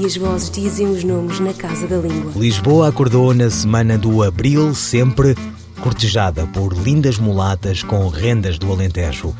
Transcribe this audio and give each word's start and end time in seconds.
e 0.00 0.04
as 0.04 0.16
vozes 0.16 0.50
dizem 0.50 0.86
os 0.86 1.04
nomes 1.04 1.40
na 1.40 1.52
casa 1.52 1.86
da 1.86 1.96
língua. 1.96 2.32
Lisboa 2.36 2.88
acordou 2.88 3.32
na 3.32 3.50
semana 3.50 3.96
do 3.96 4.22
Abril 4.22 4.74
sempre 4.74 5.34
cortejada 5.78 6.46
por 6.48 6.72
lindas 6.72 7.18
mulatas 7.18 7.82
com 7.82 8.08
rendas 8.08 8.58
do 8.58 8.70
Alentejo. 8.70 9.34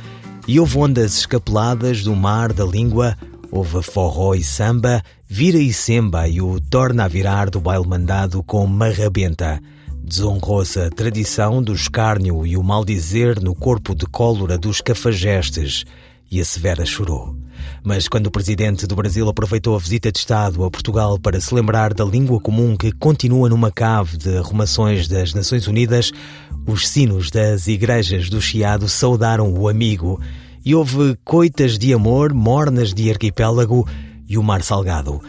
E 0.47 0.59
houve 0.59 0.79
ondas 0.79 1.19
escapeladas 1.19 2.03
do 2.03 2.15
mar 2.17 2.53
da 2.53 2.65
língua, 2.65 3.17
houve 3.51 3.83
forró 3.83 4.35
e 4.35 4.43
samba, 4.43 5.03
vira 5.27 5.59
e 5.59 5.73
semba 5.73 6.27
e 6.27 6.41
o 6.41 6.59
torna 6.59 7.05
a 7.05 7.09
virar 7.09 7.51
do 7.51 7.61
baile 7.61 7.87
mandado 7.87 8.43
com 8.43 8.67
marrabenta. 8.67 9.61
Desonrou-se 10.03 10.81
a 10.81 10.89
tradição 10.89 11.63
do 11.63 11.75
escárnio 11.75 12.47
e 12.47 12.57
o 12.57 12.63
maldizer 12.63 13.43
no 13.43 13.55
corpo 13.55 13.95
de 13.95 14.07
cólera 14.07 14.57
dos 14.57 14.81
cafajestes, 14.81 15.85
e 16.31 16.41
a 16.41 16.45
Severa 16.45 16.87
chorou. 16.87 17.38
Mas 17.83 18.09
quando 18.09 18.27
o 18.27 18.31
presidente 18.31 18.87
do 18.87 18.97
Brasil 18.97 19.29
aproveitou 19.29 19.75
a 19.77 19.79
visita 19.79 20.11
de 20.11 20.19
Estado 20.19 20.65
a 20.65 20.71
Portugal 20.71 21.19
para 21.19 21.41
se 21.41 21.55
lembrar 21.55 21.95
da 21.95 22.05
língua 22.05 22.41
comum 22.41 22.77
que 22.77 22.93
continua 22.93 23.49
numa 23.49 23.71
cave 23.71 24.17
de 24.17 24.37
arrumações 24.37 25.09
das 25.09 25.35
Nações 25.35 25.67
Unidas, 25.67 26.13
os 26.67 26.89
sinos 26.89 27.31
das 27.31 27.67
igrejas 27.67 28.29
do 28.29 28.41
Chiado 28.41 28.89
saudaram 28.89 29.53
o 29.53 29.69
amigo 29.69 30.21
e 30.65 30.75
houve 30.75 31.17
coitas 31.25 31.79
de 31.79 31.95
amor, 31.95 32.35
mornas 32.35 32.93
de 32.93 33.11
arquipélago 33.11 33.89
e 34.29 34.37
o 34.37 34.43
mar 34.43 34.63
salgado. 34.63 35.21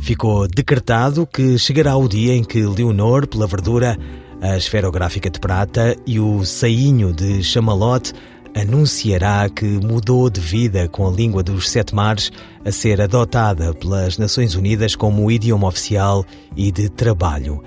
Ficou 0.00 0.48
decretado 0.48 1.26
que 1.26 1.58
chegará 1.58 1.96
o 1.96 2.08
dia 2.08 2.34
em 2.34 2.44
que 2.44 2.62
Leonor, 2.62 3.26
pela 3.26 3.46
verdura, 3.46 3.98
a 4.40 4.56
esferográfica 4.56 5.28
de 5.28 5.40
prata 5.40 5.96
e 6.06 6.20
o 6.20 6.44
sainho 6.44 7.12
de 7.12 7.42
chamalote 7.42 8.12
anunciará 8.60 9.48
que 9.48 9.64
mudou 9.64 10.28
de 10.28 10.40
vida 10.40 10.88
com 10.88 11.06
a 11.06 11.10
língua 11.10 11.42
dos 11.42 11.70
sete 11.70 11.94
mares 11.94 12.32
a 12.64 12.72
ser 12.72 13.00
adotada 13.00 13.72
pelas 13.72 14.18
Nações 14.18 14.54
Unidas 14.54 14.96
como 14.96 15.30
idioma 15.30 15.68
oficial 15.68 16.24
e 16.56 16.72
de 16.72 16.88
trabalho. 16.88 17.62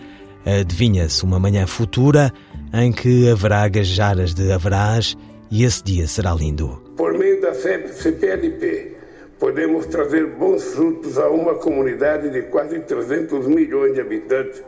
Adivinha-se 0.45 1.23
uma 1.23 1.39
manhã 1.39 1.65
futura 1.65 2.33
em 2.73 2.91
que 2.91 3.29
haverá 3.29 3.67
gajaras 3.67 4.33
de 4.33 4.51
haverás 4.51 5.15
e 5.49 5.63
esse 5.63 5.83
dia 5.83 6.07
será 6.07 6.33
lindo. 6.33 6.81
Por 6.97 7.17
meio 7.17 7.41
da 7.41 7.53
CPLP, 7.53 8.97
podemos 9.39 9.85
trazer 9.85 10.25
bons 10.27 10.63
frutos 10.63 11.17
a 11.17 11.29
uma 11.29 11.55
comunidade 11.55 12.29
de 12.29 12.43
quase 12.43 12.79
300 12.79 13.47
milhões 13.47 13.93
de 13.93 14.01
habitantes 14.01 14.61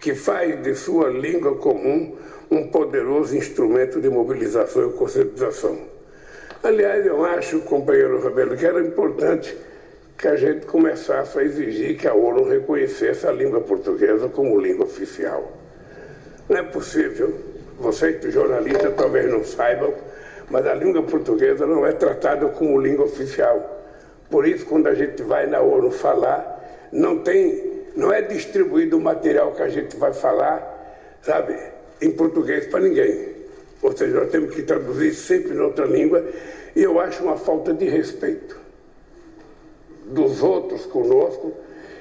que 0.00 0.14
faz 0.14 0.62
de 0.62 0.74
sua 0.74 1.08
língua 1.08 1.56
comum 1.56 2.14
um 2.50 2.68
poderoso 2.68 3.36
instrumento 3.36 4.00
de 4.00 4.08
mobilização 4.08 4.90
e 4.90 4.92
conscientização. 4.92 5.78
Aliás, 6.62 7.04
eu 7.04 7.24
acho, 7.24 7.60
companheiro 7.60 8.20
Roberto, 8.20 8.56
que 8.56 8.64
era 8.64 8.80
importante 8.80 9.56
que 10.16 10.28
a 10.28 10.36
gente 10.36 10.66
começasse 10.66 11.38
a 11.38 11.42
exigir 11.42 11.98
que 11.98 12.08
a 12.08 12.14
ONU 12.14 12.48
reconhecesse 12.48 13.26
a 13.26 13.32
língua 13.32 13.60
portuguesa 13.60 14.28
como 14.28 14.58
língua 14.58 14.86
oficial. 14.86 15.52
Não 16.48 16.56
é 16.56 16.62
possível, 16.62 17.34
vocês 17.78 18.32
jornalistas 18.32 18.94
talvez 18.96 19.30
não 19.30 19.44
saibam, 19.44 19.92
mas 20.50 20.66
a 20.66 20.74
língua 20.74 21.02
portuguesa 21.02 21.66
não 21.66 21.84
é 21.84 21.92
tratada 21.92 22.48
como 22.48 22.80
língua 22.80 23.06
oficial. 23.06 23.82
Por 24.30 24.46
isso, 24.46 24.64
quando 24.66 24.86
a 24.86 24.94
gente 24.94 25.22
vai 25.22 25.46
na 25.46 25.60
ONU 25.60 25.90
falar, 25.90 26.88
não 26.92 27.18
tem, 27.18 27.84
não 27.96 28.12
é 28.12 28.22
distribuído 28.22 28.96
o 28.96 29.00
material 29.00 29.52
que 29.52 29.62
a 29.62 29.68
gente 29.68 29.96
vai 29.96 30.12
falar, 30.12 31.18
sabe? 31.22 31.73
Em 32.04 32.10
português 32.10 32.66
para 32.66 32.80
ninguém. 32.80 33.34
Ou 33.82 33.96
seja, 33.96 34.20
nós 34.20 34.30
temos 34.30 34.54
que 34.54 34.62
traduzir 34.62 35.14
sempre 35.14 35.54
na 35.54 35.64
outra 35.64 35.86
língua 35.86 36.24
e 36.76 36.82
eu 36.82 37.00
acho 37.00 37.22
uma 37.22 37.36
falta 37.36 37.72
de 37.72 37.86
respeito 37.86 38.56
dos 40.06 40.42
outros 40.42 40.84
conosco 40.86 41.52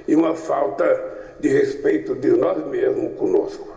e 0.08 0.16
uma 0.16 0.36
falta 0.36 1.12
de 1.40 1.48
respeito 1.48 2.16
de 2.16 2.30
nós 2.30 2.66
mesmos 2.68 3.18
conosco. 3.18 3.68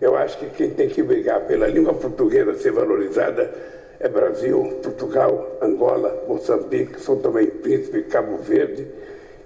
Eu 0.00 0.16
acho 0.16 0.38
que 0.38 0.46
quem 0.50 0.70
tem 0.70 0.88
que 0.88 1.02
brigar 1.02 1.46
pela 1.46 1.66
língua 1.66 1.94
portuguesa 1.94 2.54
ser 2.54 2.72
valorizada 2.72 3.52
é 4.00 4.08
Brasil, 4.08 4.78
Portugal, 4.82 5.58
Angola, 5.60 6.24
Moçambique, 6.28 7.00
São 7.00 7.16
Tomé 7.16 7.42
e 7.42 7.46
Príncipe, 7.50 8.04
Cabo 8.04 8.36
Verde 8.36 8.86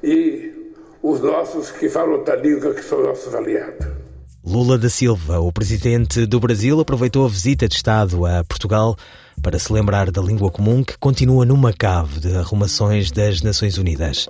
e 0.02 0.74
os 1.02 1.20
nossos 1.20 1.70
que 1.70 1.88
falam 1.88 2.12
outra 2.12 2.36
língua 2.36 2.74
que 2.74 2.84
são 2.84 3.02
nossos 3.02 3.34
aliados. 3.34 4.01
Lula 4.44 4.76
da 4.76 4.90
Silva, 4.90 5.38
o 5.38 5.52
presidente 5.52 6.26
do 6.26 6.40
Brasil, 6.40 6.80
aproveitou 6.80 7.24
a 7.24 7.28
visita 7.28 7.68
de 7.68 7.76
Estado 7.76 8.26
a 8.26 8.42
Portugal 8.42 8.96
para 9.40 9.56
se 9.56 9.72
lembrar 9.72 10.10
da 10.10 10.20
língua 10.20 10.50
comum 10.50 10.82
que 10.82 10.98
continua 10.98 11.46
numa 11.46 11.72
cave 11.72 12.18
de 12.18 12.36
arrumações 12.36 13.12
das 13.12 13.40
Nações 13.40 13.78
Unidas. 13.78 14.28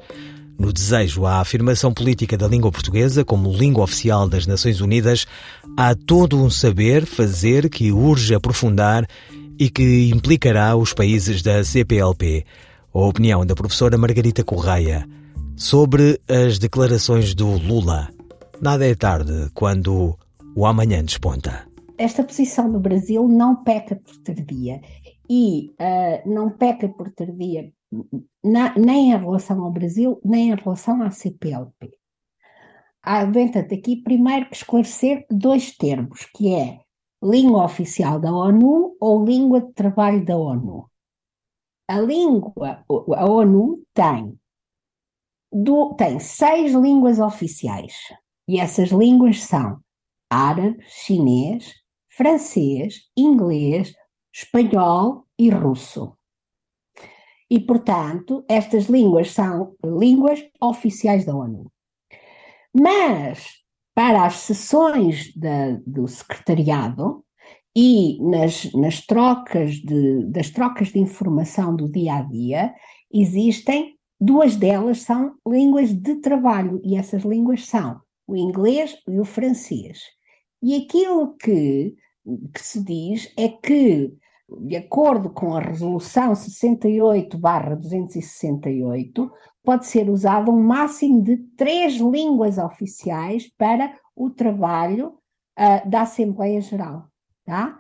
No 0.59 0.71
desejo 0.71 1.25
à 1.25 1.41
afirmação 1.41 1.95
política 1.95 2.37
da 2.37 2.47
língua 2.47 2.71
portuguesa 2.71 3.25
como 3.25 3.51
língua 3.51 3.85
oficial 3.85 4.29
das 4.29 4.47
Nações 4.47 4.83
Unidas, 4.83 5.27
há 5.79 5.95
todo 5.95 6.37
um 6.37 6.51
saber 6.51 7.07
fazer 7.07 7.71
que 7.71 7.91
urge 7.91 8.35
aprofundar 8.35 9.07
e 9.59 9.71
que 9.71 10.11
implicará 10.11 10.77
os 10.77 10.93
países 10.93 11.41
da 11.41 11.65
CPLP. 11.65 12.45
A 12.95 12.99
opinião 12.99 13.47
da 13.47 13.55
professora 13.55 13.97
Margarita 13.97 14.45
Correia 14.45 15.09
sobre 15.57 16.21
as 16.29 16.59
declarações 16.59 17.35
do 17.35 17.49
Lula. 17.49 18.11
Nada 18.63 18.87
é 18.87 18.95
tarde 18.95 19.51
quando 19.55 20.17
o 20.55 20.65
amanhã 20.65 21.05
desponta. 21.05 21.69
Esta 21.99 22.23
posição 22.23 22.71
do 22.71 22.79
Brasil 22.79 23.27
não 23.27 23.57
peca 23.65 23.97
por 23.97 24.17
tardia 24.19 24.81
e 25.29 25.75
uh, 25.81 26.33
não 26.33 26.49
peca 26.49 26.89
por 26.89 27.11
tardia 27.11 27.73
na, 28.41 28.73
nem 28.79 29.11
em 29.11 29.19
relação 29.19 29.65
ao 29.65 29.73
Brasil, 29.73 30.21
nem 30.25 30.51
em 30.51 30.55
relação 30.55 31.03
à 31.03 31.11
CPLP. 31.11 31.91
Há, 33.03 33.27
portanto, 33.27 33.75
aqui 33.75 33.97
primeiro 33.97 34.49
que 34.49 34.55
esclarecer 34.55 35.27
dois 35.29 35.77
termos, 35.77 36.25
que 36.33 36.55
é 36.55 36.83
língua 37.21 37.65
oficial 37.65 38.21
da 38.21 38.33
ONU 38.33 38.97
ou 39.01 39.25
língua 39.25 39.61
de 39.61 39.73
trabalho 39.73 40.25
da 40.25 40.37
ONU. 40.37 40.89
A 41.89 41.99
língua, 41.99 42.85
a 42.89 43.27
ONU 43.29 43.83
tem, 43.93 44.39
do, 45.53 45.95
tem 45.95 46.21
seis 46.21 46.73
línguas 46.73 47.19
oficiais. 47.19 47.93
E 48.49 48.59
essas 48.59 48.91
línguas 48.91 49.43
são 49.43 49.81
árabe, 50.31 50.79
chinês, 50.89 51.75
francês, 52.09 53.03
inglês, 53.17 53.95
espanhol 54.35 55.27
e 55.39 55.51
russo. 55.51 56.17
E, 57.51 57.61
portanto, 57.61 58.45
estas 58.49 58.87
línguas 58.87 59.31
são 59.31 59.75
línguas 59.85 60.43
oficiais 60.61 61.27
da 61.27 61.37
ONU. 61.37 61.71
Mas, 62.75 63.63
para 63.95 64.25
as 64.25 64.37
sessões 64.37 65.33
do 65.87 66.09
secretariado 66.09 67.23
e 67.77 68.19
nas, 68.23 68.73
nas 68.73 69.05
trocas 69.05 69.75
de, 69.75 70.25
das 70.25 70.49
trocas 70.51 70.89
de 70.89 70.99
informação 70.99 71.77
do 71.77 71.91
dia 71.91 72.15
a 72.15 72.23
dia, 72.23 72.75
existem 73.13 73.99
duas 74.19 74.57
delas 74.57 75.03
são 75.03 75.35
línguas 75.47 75.93
de 75.93 76.17
trabalho, 76.17 76.81
e 76.85 76.97
essas 76.97 77.23
línguas 77.23 77.67
são 77.67 78.01
o 78.27 78.37
inglês 78.37 78.95
e 79.09 79.19
o 79.19 79.25
francês. 79.25 80.03
E 80.63 80.77
aquilo 80.77 81.35
que, 81.37 81.97
que 82.55 82.61
se 82.61 82.85
diz 82.85 83.33
é 83.37 83.49
que, 83.49 84.13
de 84.67 84.77
acordo 84.77 85.31
com 85.31 85.57
a 85.57 85.61
Resolução 85.61 86.33
68-268, 86.33 89.31
pode 89.65 89.87
ser 89.87 90.11
usado 90.11 90.51
um 90.51 90.63
máximo 90.63 91.23
de 91.23 91.37
três 91.57 91.95
línguas 91.95 92.59
oficiais 92.59 93.49
para 93.57 93.97
o 94.15 94.29
trabalho 94.31 95.15
uh, 95.59 95.89
da 95.89 96.03
Assembleia 96.03 96.61
Geral, 96.61 97.07
tá? 97.45 97.79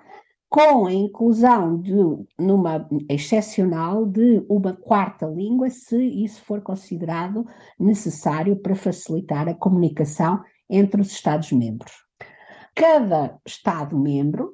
Com 0.53 0.85
a 0.85 0.93
inclusão 0.93 1.81
de, 1.81 1.95
numa 2.39 2.87
excepcional 3.09 4.05
de 4.05 4.45
uma 4.51 4.75
quarta 4.75 5.25
língua, 5.25 5.71
se 5.71 5.97
isso 5.97 6.43
for 6.43 6.61
considerado 6.61 7.47
necessário 7.81 8.55
para 8.57 8.75
facilitar 8.75 9.49
a 9.49 9.55
comunicação 9.55 10.45
entre 10.69 11.01
os 11.01 11.11
Estados-membros. 11.11 11.93
Cada 12.75 13.41
Estado-membro 13.47 14.53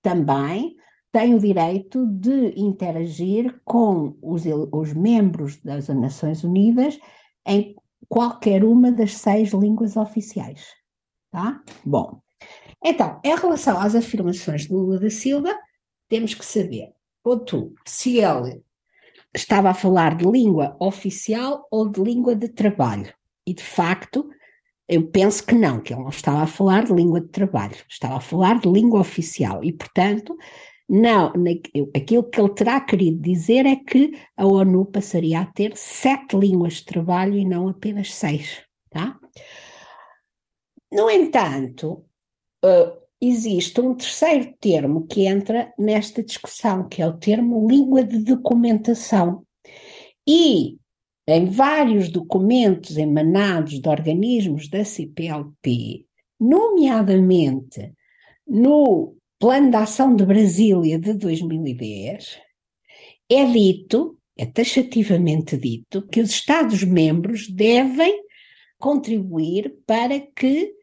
também 0.00 0.76
tem 1.12 1.34
o 1.34 1.38
direito 1.38 2.06
de 2.06 2.58
interagir 2.58 3.60
com 3.66 4.16
os, 4.22 4.44
os 4.72 4.94
membros 4.94 5.60
das 5.60 5.88
Nações 5.88 6.42
Unidas 6.42 6.98
em 7.46 7.76
qualquer 8.08 8.64
uma 8.64 8.90
das 8.90 9.12
seis 9.18 9.52
línguas 9.52 9.94
oficiais. 9.94 10.68
Tá? 11.30 11.62
Bom, 11.84 12.22
Então, 12.84 13.20
em 13.24 13.36
relação 13.36 13.78
às 13.78 13.94
afirmações 13.94 14.62
de 14.62 14.72
Lula 14.72 14.98
da 14.98 15.10
Silva, 15.10 15.56
temos 16.08 16.34
que 16.34 16.44
saber, 16.44 16.92
tu, 17.46 17.74
se 17.86 18.18
ele 18.18 18.62
estava 19.34 19.70
a 19.70 19.74
falar 19.74 20.16
de 20.16 20.26
língua 20.26 20.76
oficial 20.80 21.66
ou 21.70 21.88
de 21.88 22.00
língua 22.00 22.34
de 22.34 22.48
trabalho. 22.48 23.12
E, 23.46 23.54
de 23.54 23.62
facto, 23.62 24.28
eu 24.88 25.06
penso 25.08 25.44
que 25.46 25.54
não, 25.54 25.80
que 25.80 25.92
ele 25.92 26.02
não 26.02 26.10
estava 26.10 26.42
a 26.42 26.46
falar 26.46 26.84
de 26.84 26.92
língua 26.92 27.20
de 27.20 27.28
trabalho, 27.28 27.76
estava 27.88 28.16
a 28.16 28.20
falar 28.20 28.60
de 28.60 28.68
língua 28.68 29.00
oficial. 29.00 29.64
E, 29.64 29.72
portanto, 29.72 30.36
não, 30.88 31.32
aquilo 31.96 32.24
que 32.24 32.40
ele 32.40 32.54
terá 32.54 32.80
querido 32.80 33.22
dizer 33.22 33.64
é 33.64 33.76
que 33.76 34.12
a 34.36 34.44
ONU 34.44 34.84
passaria 34.86 35.40
a 35.40 35.46
ter 35.46 35.76
sete 35.76 36.36
línguas 36.36 36.74
de 36.74 36.84
trabalho 36.84 37.34
e 37.34 37.44
não 37.44 37.68
apenas 37.68 38.12
seis. 38.12 38.62
Tá? 38.90 39.18
No 40.92 41.08
entanto, 41.08 42.04
uh, 42.64 43.02
existe 43.20 43.80
um 43.80 43.94
terceiro 43.94 44.52
termo 44.60 45.06
que 45.06 45.26
entra 45.26 45.72
nesta 45.78 46.22
discussão, 46.22 46.88
que 46.88 47.00
é 47.00 47.06
o 47.06 47.16
termo 47.16 47.68
língua 47.68 48.02
de 48.02 48.18
documentação. 48.18 49.44
E 50.26 50.76
em 51.26 51.46
vários 51.46 52.08
documentos 52.08 52.96
emanados 52.96 53.80
de 53.80 53.88
organismos 53.88 54.68
da 54.68 54.84
CPLP, 54.84 56.04
nomeadamente 56.38 57.92
no 58.46 59.14
Plano 59.38 59.70
de 59.70 59.76
Ação 59.76 60.16
de 60.16 60.24
Brasília 60.24 60.98
de 60.98 61.14
2010, 61.14 62.40
é 63.30 63.44
dito, 63.44 64.18
é 64.36 64.46
taxativamente 64.46 65.56
dito, 65.56 66.06
que 66.08 66.20
os 66.20 66.30
Estados-membros 66.30 67.48
devem 67.48 68.24
contribuir 68.78 69.76
para 69.86 70.18
que 70.20 70.74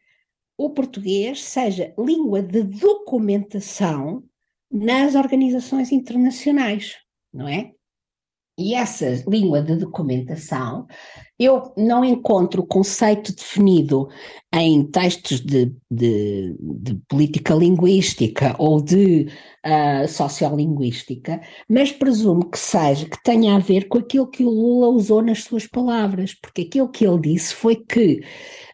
o 0.59 0.69
português 0.71 1.41
seja 1.41 1.93
língua 1.97 2.41
de 2.41 2.61
documentação 2.63 4.21
nas 4.69 5.15
organizações 5.15 5.89
internacionais, 5.89 6.97
não 7.33 7.47
é? 7.47 7.71
E 8.59 8.75
essa 8.75 9.23
língua 9.25 9.61
de 9.61 9.77
documentação, 9.77 10.85
eu 11.39 11.73
não 11.77 12.03
encontro 12.03 12.61
o 12.61 12.67
conceito 12.67 13.33
definido 13.33 14.09
em 14.53 14.85
textos 14.85 15.39
de, 15.39 15.73
de, 15.89 16.57
de 16.59 16.95
política 17.07 17.53
linguística 17.53 18.53
ou 18.59 18.81
de 18.81 19.29
uh, 19.65 20.05
sociolinguística, 20.09 21.39
mas 21.69 21.93
presumo 21.93 22.49
que 22.49 22.59
seja, 22.59 23.05
que 23.05 23.23
tenha 23.23 23.55
a 23.55 23.59
ver 23.59 23.87
com 23.87 23.99
aquilo 23.99 24.27
que 24.27 24.43
o 24.43 24.49
Lula 24.49 24.89
usou 24.89 25.21
nas 25.21 25.41
suas 25.45 25.65
palavras, 25.65 26.33
porque 26.33 26.63
aquilo 26.63 26.89
que 26.89 27.07
ele 27.07 27.21
disse 27.21 27.55
foi 27.55 27.77
que 27.77 28.21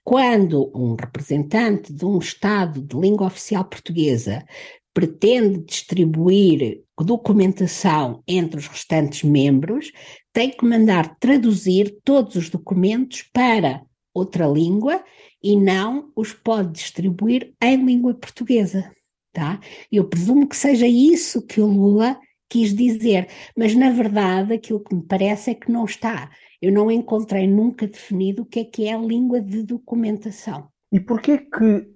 quando 0.06 0.72
um 0.76 0.96
representante 0.96 1.92
de 1.92 2.06
um 2.06 2.20
Estado 2.20 2.80
de 2.80 2.96
língua 2.96 3.26
oficial 3.26 3.66
portuguesa 3.66 4.46
pretende 4.94 5.58
distribuir 5.66 6.84
documentação 7.04 8.24
entre 8.28 8.60
os 8.60 8.68
restantes 8.68 9.24
membros, 9.24 9.92
tem 10.32 10.52
que 10.52 10.64
mandar 10.64 11.18
traduzir 11.18 11.98
todos 12.04 12.36
os 12.36 12.52
documentos 12.52 13.24
para 13.34 13.82
outra 14.14 14.46
língua 14.46 15.04
e 15.44 15.58
não 15.58 16.12
os 16.16 16.32
pode 16.32 16.72
distribuir 16.74 17.54
em 17.62 17.84
língua 17.84 18.14
portuguesa. 18.14 18.94
Tá? 19.34 19.60
Eu 19.92 20.08
presumo 20.08 20.48
que 20.48 20.56
seja 20.56 20.88
isso 20.88 21.42
que 21.42 21.60
o 21.60 21.66
Lula 21.66 22.18
quis 22.48 22.74
dizer, 22.74 23.28
mas 23.58 23.76
na 23.76 23.90
verdade 23.90 24.54
aquilo 24.54 24.84
que 24.84 24.96
me 24.96 25.02
parece 25.02 25.50
é 25.50 25.56
que 25.56 25.72
não 25.72 25.84
está. 25.84 26.30
Eu 26.66 26.72
não 26.72 26.90
encontrei 26.90 27.48
nunca 27.48 27.86
definido 27.86 28.42
o 28.42 28.46
que 28.46 28.62
é 28.62 28.66
que 28.66 28.88
é 28.88 28.96
a 28.96 28.98
língua 28.98 29.40
de 29.40 29.62
documentação. 29.62 30.68
E 30.92 31.00
porquê 31.00 31.38
que, 31.38 31.88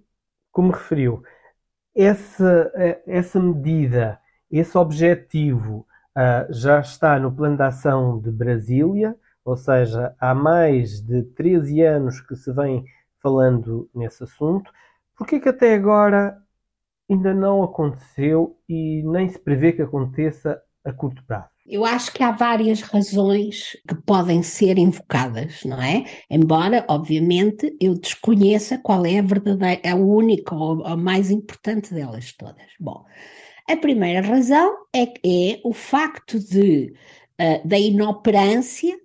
como 0.51 0.71
referiu, 0.71 1.24
essa, 1.95 2.71
essa 3.07 3.39
medida, 3.39 4.21
esse 4.51 4.77
objetivo 4.77 5.88
uh, 6.16 6.54
já 6.54 6.81
está 6.81 7.19
no 7.19 7.31
plano 7.31 7.57
de 7.57 7.63
ação 7.63 8.19
de 8.19 8.30
Brasília, 8.30 9.16
ou 9.44 9.57
seja, 9.57 10.16
há 10.19 10.36
mais 10.36 11.01
de 11.01 11.24
13 11.24 11.81
anos 11.81 12.21
que 12.21 12.36
se 12.36 12.54
vem 12.54 12.86
falando 13.24 13.89
nesse 13.92 14.24
assunto. 14.24 14.71
Por 15.18 15.25
que 15.25 15.39
que 15.39 15.50
até 15.50 15.74
agora 15.74 16.39
ainda 17.10 17.33
não 17.33 17.63
aconteceu 17.63 18.56
e 18.69 19.01
nem 19.01 19.27
se 19.30 19.39
prevê 19.39 19.74
que 19.74 19.81
aconteça 19.81 20.62
a 20.86 20.94
curto 20.94 21.25
prazo? 21.25 21.58
Eu 21.69 21.86
acho 21.86 22.12
que 22.12 22.24
há 22.24 22.31
várias 22.31 22.81
razões 22.81 23.77
que 23.88 23.94
podem 23.94 24.42
ser 24.42 24.80
invocadas, 24.80 25.63
não 25.63 25.80
é? 25.80 26.04
Embora, 26.27 26.83
obviamente, 26.89 27.77
eu 27.80 27.94
desconheça 27.94 28.80
qual 28.80 29.06
é 29.06 29.19
a 29.19 29.21
verdadeira, 29.21 29.80
a 29.88 29.94
única 29.94 30.56
ou 30.56 30.83
a 30.83 30.98
mais 30.98 31.30
importante 31.30 31.94
delas 31.94 32.33
todas. 32.33 32.66
Bom, 32.80 33.06
a 33.68 33.77
primeira 33.77 34.25
razão 34.27 34.77
é, 34.95 35.04
é 35.24 35.62
o 35.63 35.71
facto 35.71 36.39
de, 36.39 36.92
uh, 37.39 37.68
da 37.68 37.77
inoperância 37.77 39.00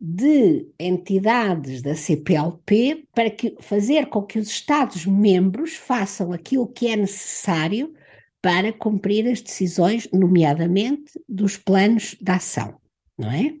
de 0.00 0.68
entidades 0.78 1.82
da 1.82 1.96
CPLP 1.96 3.08
para 3.12 3.28
que, 3.28 3.56
fazer 3.58 4.06
com 4.06 4.22
que 4.22 4.38
os 4.38 4.48
Estados-membros 4.48 5.74
façam 5.74 6.32
aquilo 6.32 6.68
que 6.68 6.86
é 6.86 6.94
necessário 6.94 7.92
para 8.40 8.72
cumprir 8.72 9.26
as 9.28 9.40
decisões, 9.40 10.08
nomeadamente 10.12 11.12
dos 11.28 11.56
planos 11.56 12.16
de 12.20 12.30
ação, 12.30 12.78
não 13.16 13.30
é? 13.30 13.54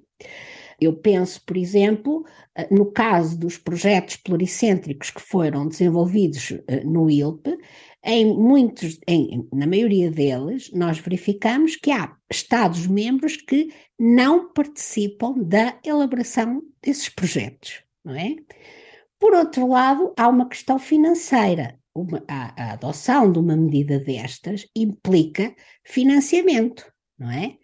Eu 0.80 0.94
penso, 0.94 1.42
por 1.44 1.56
exemplo, 1.56 2.24
eh, 2.54 2.68
no 2.70 2.92
caso 2.92 3.36
dos 3.36 3.58
projetos 3.58 4.16
pluricêntricos 4.16 5.10
que 5.10 5.20
foram 5.20 5.66
desenvolvidos 5.66 6.52
eh, 6.68 6.84
no 6.84 7.10
ILP, 7.10 7.58
em 8.04 8.26
muitos, 8.26 8.98
em, 9.08 9.46
na 9.52 9.66
maioria 9.66 10.08
deles, 10.10 10.70
nós 10.72 10.98
verificamos 10.98 11.74
que 11.74 11.90
há 11.90 12.16
Estados-membros 12.30 13.36
que 13.36 13.72
não 13.98 14.52
participam 14.52 15.34
da 15.38 15.78
elaboração 15.84 16.62
desses 16.80 17.08
projetos, 17.08 17.82
não 18.04 18.14
é? 18.14 18.36
Por 19.18 19.34
outro 19.34 19.66
lado, 19.66 20.12
há 20.16 20.28
uma 20.28 20.48
questão 20.48 20.78
financeira 20.78 21.77
uma, 22.00 22.24
a, 22.28 22.70
a 22.70 22.72
adoção 22.72 23.30
de 23.30 23.38
uma 23.38 23.56
medida 23.56 23.98
destas 23.98 24.66
implica 24.74 25.54
financiamento, 25.84 26.90
não 27.18 27.30
é? 27.30 27.56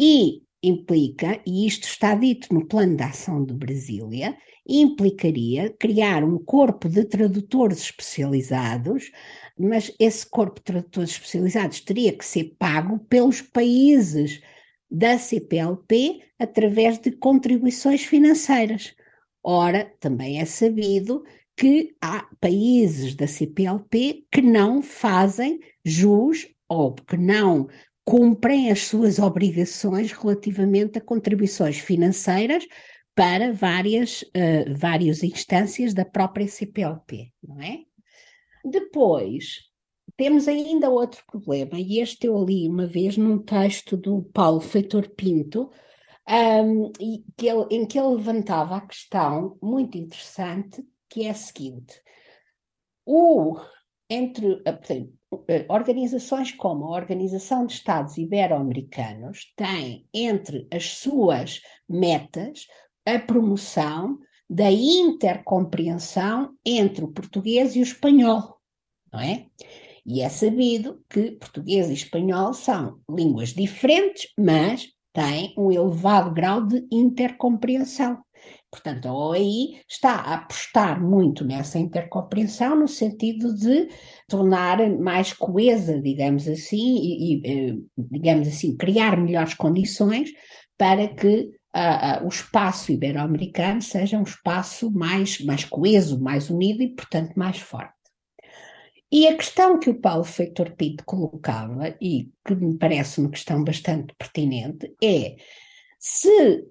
E 0.00 0.42
implica, 0.62 1.40
e 1.46 1.66
isto 1.66 1.84
está 1.84 2.14
dito 2.14 2.52
no 2.54 2.66
Plano 2.66 2.96
de 2.96 3.02
Ação 3.02 3.44
de 3.44 3.52
Brasília, 3.52 4.36
implicaria 4.66 5.74
criar 5.76 6.22
um 6.22 6.38
corpo 6.38 6.88
de 6.88 7.04
tradutores 7.04 7.80
especializados, 7.80 9.10
mas 9.58 9.92
esse 9.98 10.24
corpo 10.28 10.60
de 10.60 10.64
tradutores 10.64 11.10
especializados 11.10 11.80
teria 11.80 12.16
que 12.16 12.24
ser 12.24 12.54
pago 12.58 13.00
pelos 13.08 13.42
países 13.42 14.40
da 14.88 15.18
CPLP 15.18 16.22
através 16.38 16.98
de 16.98 17.10
contribuições 17.10 18.04
financeiras. 18.04 18.94
Ora, 19.42 19.92
também 19.98 20.40
é 20.40 20.44
sabido 20.44 21.24
que 21.56 21.94
há 22.00 22.26
países 22.40 23.14
da 23.14 23.26
CPLP 23.26 24.26
que 24.30 24.42
não 24.42 24.82
fazem 24.82 25.60
jus 25.84 26.48
ou 26.68 26.94
que 26.94 27.16
não 27.16 27.68
cumprem 28.04 28.70
as 28.70 28.84
suas 28.86 29.18
obrigações 29.18 30.12
relativamente 30.12 30.98
a 30.98 31.00
contribuições 31.00 31.78
financeiras 31.78 32.66
para 33.14 33.52
várias, 33.52 34.22
uh, 34.22 34.74
várias 34.74 35.22
instâncias 35.22 35.92
da 35.92 36.04
própria 36.04 36.48
CPLP, 36.48 37.30
não 37.42 37.60
é? 37.60 37.80
Depois, 38.64 39.58
temos 40.16 40.48
ainda 40.48 40.88
outro 40.88 41.22
problema, 41.26 41.78
e 41.78 42.00
este 42.00 42.26
eu 42.26 42.42
li 42.42 42.68
uma 42.68 42.86
vez 42.86 43.16
num 43.16 43.38
texto 43.38 43.96
do 43.96 44.22
Paulo 44.32 44.60
Feitor 44.60 45.08
Pinto, 45.10 45.70
um, 46.28 46.90
que 47.36 47.48
ele, 47.48 47.66
em 47.70 47.84
que 47.84 47.98
ele 47.98 48.14
levantava 48.14 48.76
a 48.76 48.86
questão 48.86 49.58
muito 49.60 49.98
interessante 49.98 50.82
que 51.12 51.26
é 51.26 51.30
a 51.30 51.34
seguinte: 51.34 52.00
o, 53.04 53.60
entre 54.08 54.62
eh, 54.66 55.66
organizações 55.68 56.52
como 56.52 56.86
a 56.86 56.96
Organização 56.96 57.66
de 57.66 57.74
Estados 57.74 58.16
Ibero-Americanos 58.16 59.52
têm 59.54 60.08
entre 60.12 60.66
as 60.72 60.94
suas 60.94 61.60
metas 61.86 62.66
a 63.04 63.18
promoção 63.18 64.18
da 64.48 64.70
intercompreensão 64.70 66.56
entre 66.64 67.04
o 67.04 67.12
português 67.12 67.76
e 67.76 67.80
o 67.80 67.82
espanhol, 67.82 68.58
não 69.12 69.20
é? 69.20 69.46
E 70.04 70.20
é 70.20 70.28
sabido 70.28 71.02
que 71.08 71.32
português 71.32 71.90
e 71.90 71.94
espanhol 71.94 72.54
são 72.54 73.00
línguas 73.08 73.50
diferentes, 73.50 74.32
mas 74.38 74.88
têm 75.12 75.54
um 75.56 75.70
elevado 75.70 76.32
grau 76.32 76.66
de 76.66 76.86
intercompreensão. 76.90 78.22
Portanto, 78.72 79.06
a 79.06 79.12
OAI 79.12 79.82
está 79.86 80.14
a 80.14 80.34
apostar 80.34 80.98
muito 80.98 81.44
nessa 81.44 81.78
intercompreensão 81.78 82.74
no 82.74 82.88
sentido 82.88 83.54
de 83.54 83.90
tornar 84.26 84.78
mais 84.98 85.34
coesa, 85.34 86.00
digamos 86.00 86.48
assim, 86.48 86.96
e, 86.96 87.34
e 87.34 87.42
eh, 87.44 87.76
digamos 87.98 88.48
assim, 88.48 88.74
criar 88.74 89.18
melhores 89.18 89.52
condições 89.52 90.30
para 90.78 91.06
que 91.06 91.50
uh, 91.76 92.22
uh, 92.22 92.24
o 92.24 92.28
espaço 92.28 92.90
ibero-americano 92.90 93.82
seja 93.82 94.18
um 94.18 94.22
espaço 94.22 94.90
mais, 94.90 95.38
mais 95.44 95.66
coeso, 95.66 96.18
mais 96.18 96.48
unido 96.48 96.82
e, 96.82 96.88
portanto, 96.94 97.34
mais 97.36 97.58
forte. 97.58 97.92
E 99.12 99.28
a 99.28 99.36
questão 99.36 99.78
que 99.78 99.90
o 99.90 100.00
Paulo 100.00 100.24
Feitor 100.24 100.74
Pinto 100.74 101.04
colocava, 101.04 101.94
e 102.00 102.30
que 102.42 102.54
me 102.54 102.78
parece 102.78 103.20
uma 103.20 103.28
questão 103.28 103.62
bastante 103.62 104.14
pertinente, 104.16 104.96
é 105.04 105.36
se 105.98 106.64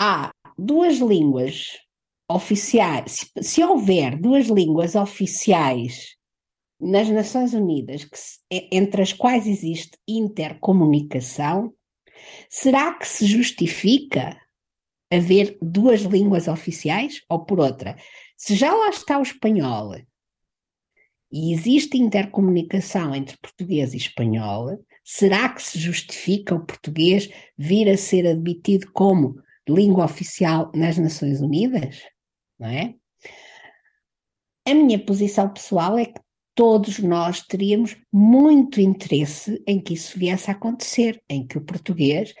há 0.00 0.32
duas 0.58 0.98
línguas 0.98 1.78
oficiais, 2.28 3.12
se, 3.12 3.42
se 3.42 3.62
houver 3.62 4.18
duas 4.18 4.46
línguas 4.46 4.94
oficiais 4.94 6.16
nas 6.80 7.08
Nações 7.08 7.54
Unidas, 7.54 8.04
que, 8.04 8.68
entre 8.72 9.02
as 9.02 9.12
quais 9.12 9.46
existe 9.46 9.96
intercomunicação, 10.08 11.72
será 12.48 12.94
que 12.94 13.06
se 13.06 13.26
justifica 13.26 14.36
haver 15.10 15.56
duas 15.60 16.00
línguas 16.00 16.48
oficiais? 16.48 17.20
Ou 17.28 17.44
por 17.44 17.60
outra, 17.60 17.96
se 18.36 18.56
já 18.56 18.74
lá 18.74 18.88
está 18.88 19.18
o 19.18 19.22
espanhol 19.22 19.94
e 21.30 21.52
existe 21.52 21.96
intercomunicação 21.96 23.14
entre 23.14 23.36
português 23.38 23.94
e 23.94 23.98
espanhol, 23.98 24.78
será 25.04 25.48
que 25.48 25.62
se 25.62 25.78
justifica 25.78 26.54
o 26.54 26.64
português 26.64 27.30
vir 27.56 27.88
a 27.88 27.96
ser 27.96 28.26
admitido 28.26 28.90
como 28.92 29.36
língua 29.68 30.04
oficial 30.04 30.70
nas 30.74 30.98
Nações 30.98 31.40
Unidas? 31.40 32.02
Não 32.58 32.68
é? 32.68 32.94
A 34.66 34.74
minha 34.74 34.98
posição 34.98 35.48
pessoal 35.48 35.98
é 35.98 36.06
que 36.06 36.20
todos 36.54 36.98
nós 36.98 37.40
teríamos 37.40 37.96
muito 38.12 38.80
interesse 38.80 39.62
em 39.66 39.80
que 39.80 39.94
isso 39.94 40.18
viesse 40.18 40.50
a 40.50 40.54
acontecer, 40.54 41.22
em 41.28 41.46
que 41.46 41.58
o 41.58 41.64
português 41.64 42.34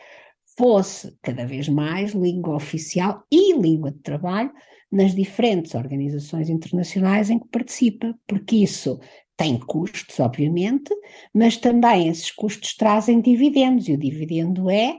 fosse 0.56 1.16
cada 1.22 1.46
vez 1.46 1.68
mais 1.68 2.12
língua 2.12 2.54
oficial 2.54 3.24
e 3.30 3.54
língua 3.54 3.90
de 3.90 3.98
trabalho 4.00 4.52
nas 4.90 5.14
diferentes 5.14 5.74
organizações 5.74 6.50
internacionais 6.50 7.30
em 7.30 7.38
que 7.38 7.48
participa, 7.48 8.14
porque 8.26 8.56
isso 8.56 9.00
tem 9.36 9.58
custos, 9.58 10.20
obviamente, 10.20 10.94
mas 11.34 11.56
também 11.56 12.08
esses 12.08 12.30
custos 12.30 12.76
trazem 12.76 13.20
dividendos, 13.20 13.88
e 13.88 13.94
o 13.94 13.98
dividendo 13.98 14.70
é 14.70 14.98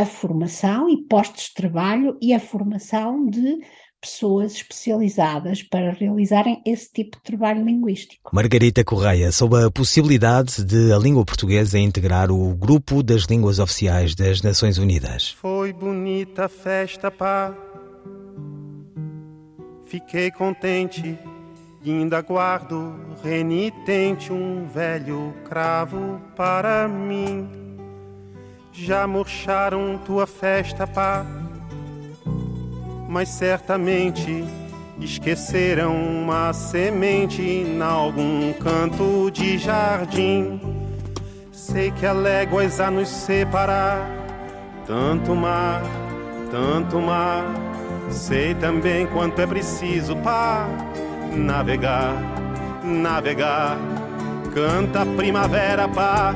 a 0.00 0.06
formação 0.06 0.88
e 0.88 0.96
postos 0.96 1.44
de 1.44 1.54
trabalho 1.54 2.16
e 2.20 2.32
a 2.32 2.40
formação 2.40 3.28
de 3.28 3.60
pessoas 4.00 4.54
especializadas 4.54 5.62
para 5.62 5.92
realizarem 5.92 6.60
esse 6.66 6.90
tipo 6.90 7.18
de 7.18 7.22
trabalho 7.22 7.64
linguístico. 7.64 8.34
Margarita 8.34 8.82
Correia, 8.82 9.30
sobre 9.30 9.62
a 9.62 9.70
possibilidade 9.70 10.64
de 10.64 10.92
a 10.92 10.98
língua 10.98 11.24
portuguesa 11.24 11.78
integrar 11.78 12.32
o 12.32 12.54
grupo 12.54 13.02
das 13.02 13.24
línguas 13.24 13.58
oficiais 13.58 14.14
das 14.14 14.42
Nações 14.42 14.78
Unidas. 14.78 15.30
Foi 15.30 15.72
bonita 15.72 16.46
a 16.46 16.48
festa, 16.48 17.10
pá. 17.10 17.54
Fiquei 19.84 20.30
contente 20.30 21.16
e 21.84 21.90
ainda 21.90 22.22
guardo 22.22 22.94
renitente 23.22 24.32
um 24.32 24.66
velho 24.66 25.34
cravo 25.44 26.20
para 26.34 26.88
mim. 26.88 27.71
Já 28.72 29.06
murcharam 29.06 29.98
tua 30.04 30.26
festa, 30.26 30.86
pá 30.86 31.24
mas 33.12 33.28
certamente 33.28 34.42
esqueceram 34.98 35.94
uma 35.94 36.50
semente 36.54 37.42
em 37.42 37.82
algum 37.82 38.54
canto 38.54 39.30
de 39.30 39.58
jardim. 39.58 40.58
Sei 41.52 41.90
que 41.90 42.06
há 42.06 42.12
léguas 42.14 42.80
a 42.80 42.90
nos 42.90 43.08
separar, 43.08 44.08
tanto 44.86 45.34
mar, 45.36 45.82
tanto 46.50 46.98
mar. 47.00 47.44
Sei 48.08 48.54
também 48.54 49.06
quanto 49.06 49.42
é 49.42 49.46
preciso 49.46 50.16
para 50.16 50.66
navegar, 51.36 52.14
navegar. 52.82 53.76
Canta 54.54 55.04
primavera, 55.04 55.86
pá. 55.86 56.34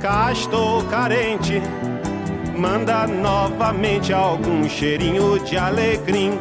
Cá 0.00 0.32
estou 0.32 0.82
carente 0.84 1.60
manda 2.56 3.06
novamente 3.06 4.12
algum 4.12 4.68
cheirinho 4.68 5.38
de 5.44 5.56
alegria. 5.58 6.32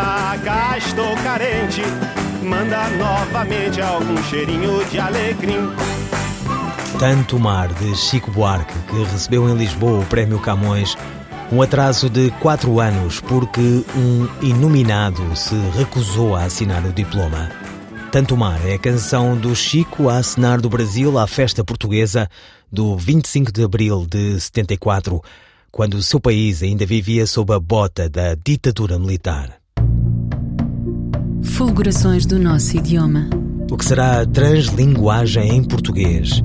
Paga, 0.00 0.78
estou 0.78 1.14
carente. 1.16 1.82
Manda 2.42 2.88
novamente 2.90 3.80
algum 3.82 4.16
cheirinho 4.24 4.82
de 4.86 4.98
alegria. 4.98 5.60
Tanto 6.98 7.38
Mar, 7.38 7.68
de 7.74 7.94
Chico 7.94 8.30
Buarque, 8.30 8.78
que 8.88 9.04
recebeu 9.04 9.48
em 9.48 9.54
Lisboa 9.54 10.00
o 10.00 10.06
Prémio 10.06 10.40
Camões, 10.40 10.96
um 11.52 11.60
atraso 11.60 12.08
de 12.08 12.30
quatro 12.32 12.80
anos 12.80 13.20
porque 13.20 13.84
um 13.94 14.28
inominado 14.40 15.36
se 15.36 15.54
recusou 15.76 16.34
a 16.34 16.44
assinar 16.44 16.84
o 16.84 16.92
diploma. 16.92 17.50
Tanto 18.10 18.36
Mar 18.36 18.60
é 18.66 18.74
a 18.74 18.78
canção 18.78 19.36
do 19.36 19.54
Chico 19.54 20.08
a 20.08 20.16
assinar 20.16 20.60
do 20.60 20.68
Brasil 20.68 21.18
à 21.18 21.26
festa 21.26 21.62
portuguesa 21.62 22.28
do 22.72 22.96
25 22.96 23.52
de 23.52 23.64
abril 23.64 24.06
de 24.08 24.40
74 24.40 25.22
quando 25.70 25.94
o 25.94 26.02
seu 26.02 26.20
país 26.20 26.62
ainda 26.62 26.86
vivia 26.86 27.26
sob 27.26 27.52
a 27.52 27.60
bota 27.60 28.08
da 28.08 28.34
ditadura 28.34 28.98
militar. 28.98 29.59
Fulgurações 31.44 32.26
do 32.26 32.38
nosso 32.38 32.76
idioma. 32.76 33.28
O 33.70 33.76
que 33.76 33.84
será 33.84 34.20
a 34.20 34.26
translinguagem 34.26 35.56
em 35.56 35.64
português? 35.64 36.42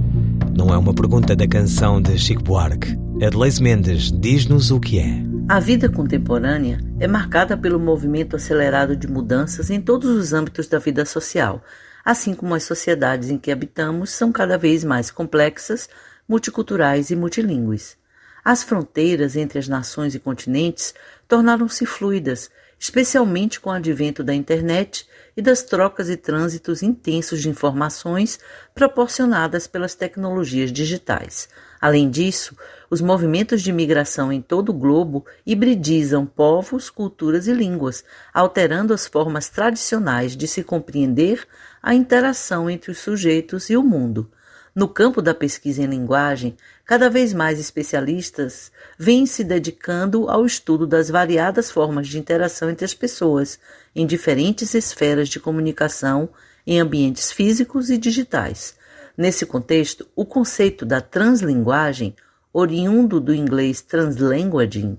Não 0.56 0.74
é 0.74 0.78
uma 0.78 0.94
pergunta 0.94 1.36
da 1.36 1.48
canção 1.48 2.02
de 2.02 2.18
Chico 2.18 2.44
Buarque. 2.44 2.98
Adelaide 3.22 3.62
Mendes 3.62 4.12
diz-nos 4.12 4.72
o 4.72 4.80
que 4.80 5.00
é. 5.00 5.24
A 5.50 5.60
vida 5.60 5.90
contemporânea 5.90 6.80
é 7.00 7.08
marcada 7.08 7.58
pelo 7.58 7.80
movimento 7.80 8.36
acelerado 8.36 8.96
de 8.96 9.08
mudanças 9.08 9.70
em 9.70 9.82
todos 9.82 10.10
os 10.10 10.34
âmbitos 10.34 10.68
da 10.68 10.80
vida 10.80 11.06
social, 11.06 11.62
assim 12.04 12.34
como 12.34 12.56
as 12.56 12.64
sociedades 12.64 13.30
em 13.30 13.38
que 13.38 13.52
habitamos 13.52 14.12
são 14.12 14.32
cada 14.32 14.58
vez 14.58 14.84
mais 14.84 15.12
complexas, 15.12 15.90
multiculturais 16.28 17.10
e 17.10 17.16
multilingües. 17.16 17.98
As 18.44 18.64
fronteiras 18.64 19.36
entre 19.36 19.58
as 19.58 19.68
nações 19.68 20.14
e 20.14 20.20
continentes 20.20 20.94
tornaram-se 21.28 21.86
fluidas, 21.86 22.50
especialmente 22.86 23.60
com 23.60 23.72
o 23.72 23.74
advento 23.74 24.24
da 24.24 24.32
internet 24.32 25.08
e 25.36 25.42
das 25.42 25.64
trocas 25.64 26.08
e 26.08 26.16
trânsitos 26.16 26.84
intensos 26.84 27.42
de 27.42 27.50
informações 27.50 28.40
proporcionadas 28.76 29.66
pelas 29.66 29.96
tecnologias 29.96 30.72
digitais. 30.72 31.50
Além 31.82 32.12
disso, 32.12 32.56
os 32.88 33.02
movimentos 33.02 33.64
de 33.64 33.74
migração 33.74 34.32
em 34.32 34.40
todo 34.40 34.70
o 34.70 34.74
globo 34.74 35.26
hibridizam 35.44 36.28
povos, 36.28 36.92
culturas 36.92 37.48
e 37.48 37.54
línguas, 37.54 38.04
alterando 38.32 38.94
as 38.94 39.08
formas 39.08 39.50
tradicionais 39.50 40.38
de 40.38 40.48
se 40.48 40.64
compreender 40.64 41.44
a 41.82 41.96
interação 41.96 42.70
entre 42.70 42.92
os 42.92 43.00
sujeitos 43.00 43.72
e 43.72 43.76
o 43.76 43.82
mundo. 43.82 44.30
No 44.76 44.90
campo 44.90 45.22
da 45.22 45.34
pesquisa 45.34 45.82
em 45.84 45.86
linguagem, 45.86 46.58
cada 46.84 47.10
vez 47.10 47.34
mais 47.34 47.62
especialistas 47.62 48.74
vêm 49.00 49.26
se 49.26 49.42
dedicando 49.42 50.30
ao 50.30 50.46
estudo 50.46 50.86
das 50.86 51.10
variadas 51.10 51.72
formas 51.72 52.10
de 52.10 52.20
interação 52.20 52.70
entre 52.70 52.84
as 52.84 52.94
pessoas 52.94 53.58
em 53.96 54.06
diferentes 54.06 54.74
esferas 54.74 55.30
de 55.30 55.40
comunicação 55.40 56.28
em 56.68 56.78
ambientes 56.78 57.32
físicos 57.32 57.90
e 57.90 57.98
digitais. 57.98 58.76
Nesse 59.18 59.46
contexto, 59.46 60.06
o 60.14 60.26
conceito 60.26 60.86
da 60.86 61.00
translinguagem, 61.00 62.14
oriundo 62.52 63.22
do 63.22 63.34
inglês 63.34 63.82
translanguaging, 63.82 64.98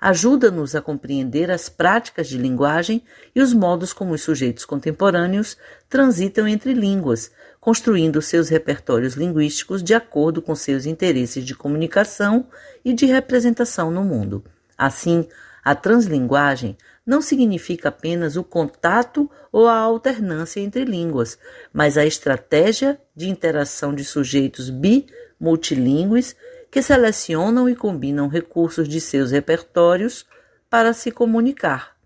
ajuda-nos 0.00 0.76
a 0.76 0.80
compreender 0.80 1.50
as 1.50 1.68
práticas 1.68 2.28
de 2.28 2.38
linguagem 2.38 3.02
e 3.34 3.40
os 3.40 3.52
modos 3.52 3.92
como 3.92 4.14
os 4.14 4.22
sujeitos 4.22 4.64
contemporâneos 4.64 5.56
transitam 5.88 6.46
entre 6.46 6.74
línguas, 6.74 7.32
construindo 7.66 8.22
seus 8.22 8.48
repertórios 8.48 9.14
linguísticos 9.14 9.82
de 9.82 9.92
acordo 9.92 10.40
com 10.40 10.54
seus 10.54 10.86
interesses 10.86 11.44
de 11.44 11.52
comunicação 11.52 12.46
e 12.84 12.92
de 12.92 13.06
representação 13.06 13.90
no 13.90 14.04
mundo. 14.04 14.44
Assim, 14.78 15.26
a 15.64 15.74
translinguagem 15.74 16.78
não 17.04 17.20
significa 17.20 17.88
apenas 17.88 18.36
o 18.36 18.44
contato 18.44 19.28
ou 19.50 19.66
a 19.66 19.76
alternância 19.78 20.60
entre 20.60 20.84
línguas, 20.84 21.40
mas 21.72 21.98
a 21.98 22.06
estratégia 22.06 23.00
de 23.16 23.28
interação 23.28 23.92
de 23.92 24.04
sujeitos 24.04 24.70
bi, 24.70 25.04
multilingües 25.40 26.36
que 26.70 26.80
selecionam 26.80 27.68
e 27.68 27.74
combinam 27.74 28.28
recursos 28.28 28.88
de 28.88 29.00
seus 29.00 29.32
repertórios 29.32 30.24
para 30.70 30.92
se 30.92 31.10
comunicar. 31.10 31.96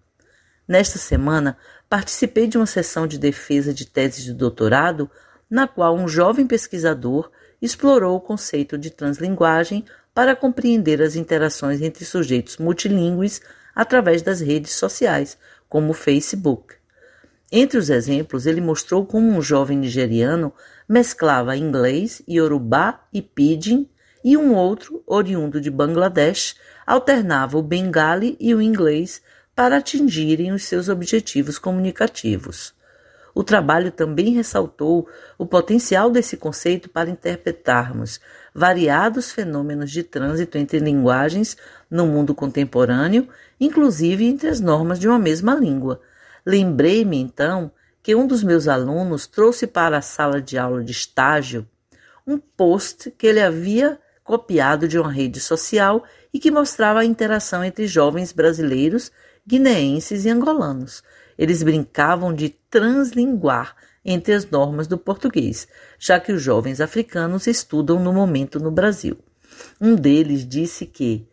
Nesta 0.67 0.99
semana, 0.99 1.59
participei 1.87 2.47
de 2.47 2.57
uma 2.57 2.65
sessão 2.65 3.07
de 3.07 3.19
defesa 3.19 3.75
de 3.75 3.85
tese 3.85 4.23
de 4.23 4.33
doutorado 4.33 5.11
na 5.51 5.67
qual 5.67 5.97
um 5.97 6.07
jovem 6.07 6.47
pesquisador 6.47 7.31
explorou 7.61 8.17
o 8.17 8.21
conceito 8.21 8.79
de 8.79 8.91
translinguagem 8.91 9.85
para 10.15 10.37
compreender 10.37 11.03
as 11.03 11.17
interações 11.17 11.83
entre 11.83 12.05
sujeitos 12.05 12.57
multilingües 12.57 13.41
através 13.75 14.23
das 14.23 14.41
redes 14.41 14.73
sociais, 14.73 15.37
como 15.69 15.91
o 15.91 15.95
Facebook. 15.95 16.75
Entre 17.53 17.79
os 17.79 17.91
exemplos, 17.91 18.47
ele 18.47 18.61
mostrou 18.61 19.05
como 19.05 19.31
um 19.31 19.43
jovem 19.43 19.77
nigeriano 19.77 20.53
mesclava 20.89 21.57
inglês, 21.57 22.23
yorubá 22.29 23.01
e 23.13 23.21
pidgin, 23.21 23.89
e 24.23 24.37
um 24.37 24.55
outro, 24.55 25.03
oriundo 25.07 25.61
de 25.61 25.71
Bangladesh, 25.71 26.55
alternava 26.87 27.57
o 27.57 27.63
bengali 27.63 28.37
e 28.39 28.55
o 28.55 28.61
inglês 28.61 29.23
para 29.55 29.79
atingirem 29.79 30.53
os 30.53 30.65
seus 30.65 30.89
objetivos 30.89 31.59
comunicativos. 31.59 32.75
O 33.41 33.43
trabalho 33.43 33.91
também 33.91 34.35
ressaltou 34.35 35.09
o 35.39 35.47
potencial 35.47 36.11
desse 36.11 36.37
conceito 36.37 36.91
para 36.91 37.09
interpretarmos 37.09 38.21
variados 38.55 39.33
fenômenos 39.33 39.91
de 39.91 40.03
trânsito 40.03 40.59
entre 40.59 40.79
linguagens 40.79 41.57
no 41.91 42.07
mundo 42.07 42.35
contemporâneo, 42.35 43.27
inclusive 43.59 44.27
entre 44.27 44.51
as 44.51 44.61
normas 44.61 45.01
de 45.01 45.09
uma 45.09 45.19
mesma 45.19 45.55
língua. 45.55 46.03
Lembrei-me, 46.45 47.17
então, 47.17 47.73
que 48.03 48.15
um 48.15 48.27
dos 48.27 48.45
meus 48.45 48.69
alunos 48.69 49.27
trouxe 49.27 49.67
para 49.67 49.97
a 49.97 50.03
sala 50.03 50.43
de 50.43 50.59
aula 50.59 50.85
de 50.85 50.93
estágio 50.93 51.67
um 52.27 52.37
post 52.37 53.11
que 53.13 53.27
ele 53.27 53.41
havia 53.41 53.99
copiado 54.23 54.87
de 54.87 54.99
uma 54.99 55.11
rede 55.11 55.41
social 55.41 56.05
e 56.31 56.39
que 56.39 56.51
mostrava 56.51 57.01
a 57.01 57.07
interação 57.07 57.65
entre 57.65 57.87
jovens 57.87 58.33
brasileiros, 58.33 59.11
guineenses 59.47 60.27
e 60.27 60.29
angolanos. 60.29 61.03
Eles 61.41 61.63
brincavam 61.63 62.35
de 62.35 62.51
translinguar 62.69 63.75
entre 64.05 64.35
as 64.35 64.45
normas 64.45 64.87
do 64.87 64.99
português, 64.99 65.67
já 65.99 66.21
que 66.21 66.33
os 66.33 66.43
jovens 66.43 66.83
africanos 66.83 67.47
estudam 67.47 67.99
no 67.99 68.13
momento 68.13 68.61
no 68.61 68.71
Brasil. 68.71 69.17
Um 69.81 69.95
deles 69.95 70.47
disse 70.47 70.85
que, 70.85 71.27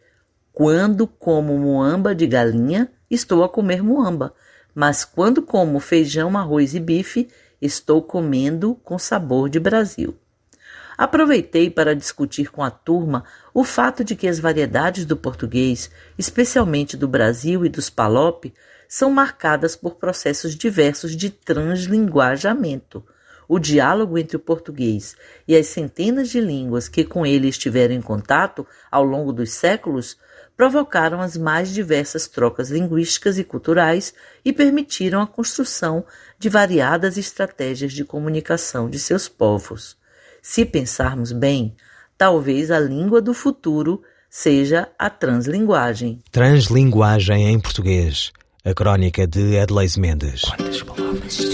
quando 0.53 1.07
como 1.07 1.57
muamba 1.57 2.15
de 2.15 2.25
galinha, 2.25 2.89
estou 3.11 3.43
a 3.43 3.49
comer 3.49 3.83
muamba, 3.83 4.33
mas 4.73 5.03
quando 5.03 5.41
como 5.41 5.77
feijão, 5.77 6.37
arroz 6.37 6.73
e 6.73 6.79
bife, 6.79 7.27
estou 7.61 8.01
comendo 8.01 8.75
com 8.75 8.97
sabor 8.97 9.49
de 9.49 9.59
Brasil. 9.59 10.17
Aproveitei 10.97 11.69
para 11.69 11.93
discutir 11.93 12.49
com 12.49 12.63
a 12.63 12.71
turma 12.71 13.25
o 13.53 13.65
fato 13.65 14.05
de 14.05 14.15
que 14.15 14.25
as 14.25 14.39
variedades 14.39 15.05
do 15.05 15.17
português, 15.17 15.91
especialmente 16.17 16.95
do 16.95 17.09
Brasil 17.09 17.65
e 17.65 17.69
dos 17.69 17.89
Palop, 17.89 18.45
são 18.87 19.11
marcadas 19.11 19.75
por 19.75 19.95
processos 19.95 20.55
diversos 20.55 21.15
de 21.15 21.29
translinguajamento. 21.29 23.03
O 23.47 23.59
diálogo 23.59 24.17
entre 24.17 24.35
o 24.35 24.41
português 24.41 25.15
e 25.47 25.55
as 25.55 25.67
centenas 25.67 26.29
de 26.29 26.41
línguas 26.41 26.89
que 26.89 27.05
com 27.05 27.25
ele 27.25 27.47
estiveram 27.47 27.95
em 27.95 28.01
contato 28.01 28.67
ao 28.91 29.03
longo 29.03 29.31
dos 29.31 29.51
séculos 29.51 30.17
provocaram 30.57 31.21
as 31.21 31.37
mais 31.37 31.69
diversas 31.69 32.27
trocas 32.27 32.69
linguísticas 32.69 33.37
e 33.37 33.43
culturais 33.43 34.13
e 34.43 34.51
permitiram 34.51 35.21
a 35.21 35.27
construção 35.27 36.03
de 36.37 36.49
variadas 36.49 37.15
estratégias 37.15 37.93
de 37.93 38.03
comunicação 38.03 38.89
de 38.89 38.99
seus 38.99 39.29
povos. 39.29 39.95
Se 40.41 40.65
pensarmos 40.65 41.31
bem, 41.31 41.75
talvez 42.17 42.71
a 42.71 42.79
língua 42.79 43.21
do 43.21 43.33
futuro 43.33 44.01
seja 44.29 44.89
a 44.97 45.09
translinguagem. 45.09 46.21
Translinguagem 46.31 47.49
em 47.49 47.59
português 47.59 48.33
a 48.67 48.73
crónica 48.73 49.25
de 49.25 49.55
Edleis 49.55 49.95
Mendes. 49.95 50.41
Quantas 50.41 50.81
palavras 50.81 51.47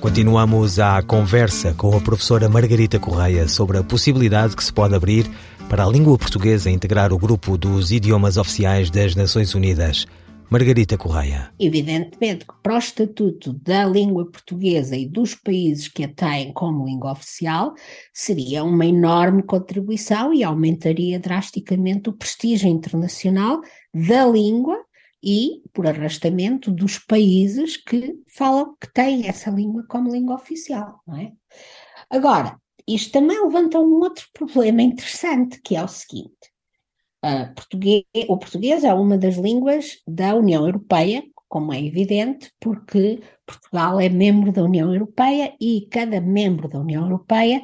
Continuamos 0.00 0.78
a 0.78 1.02
conversa 1.02 1.74
com 1.74 1.96
a 1.96 2.00
professora 2.00 2.48
Margarita 2.48 3.00
Correia 3.00 3.48
sobre 3.48 3.78
a 3.78 3.82
possibilidade 3.82 4.54
que 4.54 4.62
se 4.62 4.72
pode 4.72 4.94
abrir 4.94 5.28
para 5.68 5.84
a 5.84 5.88
língua 5.88 6.16
portuguesa 6.16 6.70
integrar 6.70 7.12
o 7.12 7.18
grupo 7.18 7.58
dos 7.58 7.90
idiomas 7.90 8.36
oficiais 8.36 8.88
das 8.88 9.16
Nações 9.16 9.52
Unidas. 9.52 10.06
Margarita 10.50 10.98
Correia. 10.98 11.54
Evidentemente 11.60 12.44
que 12.44 12.52
para 12.60 12.74
o 12.74 12.78
Estatuto 12.78 13.52
da 13.52 13.84
Língua 13.86 14.28
Portuguesa 14.28 14.96
e 14.96 15.06
dos 15.06 15.32
países 15.32 15.86
que 15.86 16.02
a 16.02 16.08
têm 16.08 16.52
como 16.52 16.84
língua 16.84 17.12
oficial, 17.12 17.72
seria 18.12 18.64
uma 18.64 18.84
enorme 18.84 19.44
contribuição 19.44 20.34
e 20.34 20.42
aumentaria 20.42 21.20
drasticamente 21.20 22.10
o 22.10 22.12
prestígio 22.12 22.68
internacional 22.68 23.60
da 23.94 24.26
língua 24.26 24.76
e, 25.22 25.62
por 25.72 25.86
arrastamento, 25.86 26.72
dos 26.72 26.98
países 26.98 27.76
que 27.76 28.16
falam, 28.36 28.74
que 28.80 28.92
têm 28.92 29.28
essa 29.28 29.50
língua 29.52 29.84
como 29.88 30.10
língua 30.10 30.34
oficial, 30.34 31.00
não 31.06 31.16
é? 31.16 31.30
Agora, 32.10 32.58
isto 32.88 33.12
também 33.12 33.40
levanta 33.40 33.78
um 33.78 34.00
outro 34.00 34.26
problema 34.32 34.82
interessante, 34.82 35.60
que 35.62 35.76
é 35.76 35.84
o 35.84 35.86
seguinte: 35.86 36.49
Uh, 37.24 37.54
português, 37.54 38.04
o 38.28 38.38
português 38.38 38.82
é 38.82 38.94
uma 38.94 39.18
das 39.18 39.36
línguas 39.36 39.98
da 40.06 40.34
União 40.34 40.64
Europeia, 40.66 41.22
como 41.48 41.72
é 41.72 41.84
evidente, 41.84 42.50
porque 42.58 43.20
Portugal 43.44 44.00
é 44.00 44.08
membro 44.08 44.52
da 44.52 44.62
União 44.62 44.92
Europeia 44.92 45.54
e 45.60 45.86
cada 45.90 46.20
membro 46.20 46.68
da 46.68 46.78
União 46.78 47.02
Europeia 47.02 47.62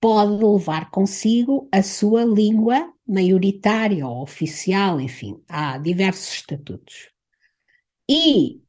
pode 0.00 0.44
levar 0.44 0.90
consigo 0.90 1.68
a 1.72 1.82
sua 1.82 2.24
língua 2.24 2.92
maioritária 3.06 4.06
ou 4.06 4.22
oficial, 4.22 5.00
enfim, 5.00 5.40
há 5.48 5.78
diversos 5.78 6.34
estatutos. 6.34 7.10
E, 8.08 8.60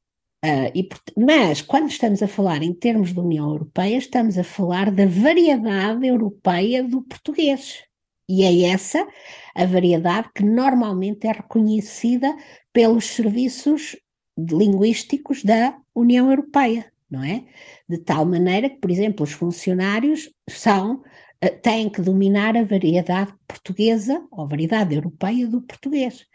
uh, 0.46 0.72
e, 0.76 0.88
mas, 1.18 1.62
quando 1.62 1.90
estamos 1.90 2.22
a 2.24 2.28
falar 2.28 2.64
em 2.64 2.74
termos 2.74 3.14
da 3.14 3.22
União 3.22 3.50
Europeia, 3.50 3.98
estamos 3.98 4.38
a 4.38 4.44
falar 4.44 4.92
da 4.92 5.06
variedade 5.06 6.08
europeia 6.08 6.84
do 6.84 7.02
português. 7.02 7.89
E 8.30 8.44
é 8.44 8.70
essa 8.70 9.08
a 9.56 9.66
variedade 9.66 10.30
que 10.36 10.44
normalmente 10.44 11.26
é 11.26 11.32
reconhecida 11.32 12.34
pelos 12.72 13.06
serviços 13.06 13.98
linguísticos 14.38 15.44
da 15.44 15.76
União 15.96 16.30
Europeia, 16.30 16.94
não 17.10 17.24
é? 17.24 17.44
De 17.90 17.98
tal 17.98 18.26
maneira 18.26 18.70
que, 18.70 18.78
por 18.78 18.92
exemplo, 18.92 19.24
os 19.24 19.32
funcionários 19.32 20.30
são 20.48 21.02
eh, 21.42 21.50
têm 21.50 21.90
que 21.90 22.02
dominar 22.02 22.56
a 22.56 22.64
variedade 22.64 23.34
portuguesa 23.48 24.24
ou 24.32 24.48
variedade 24.48 24.94
europeia 24.94 25.48
do 25.48 25.62
português. 25.62 26.26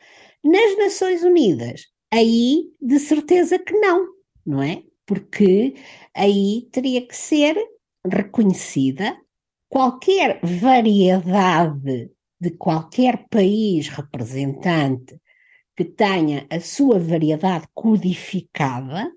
Nas 0.43 0.77
Nações 0.77 1.23
Unidas, 1.23 1.87
aí 2.13 2.73
de 2.83 2.99
certeza 2.99 3.57
que 3.59 3.73
não, 3.73 4.07
não 4.45 4.61
é? 4.61 4.83
Porque 5.07 5.75
aí 6.13 6.69
teria 6.73 7.07
que 7.07 7.17
ser 7.17 7.57
reconhecida 8.05 9.17
qualquer 9.75 10.39
variedade 10.41 12.09
de 12.41 12.51
qualquer 12.53 13.27
país 13.29 13.89
representante 13.89 15.21
que 15.77 15.85
tenha 15.85 16.47
a 16.49 16.61
sua 16.61 16.97
variedade 17.01 17.67
codificada 17.75 19.11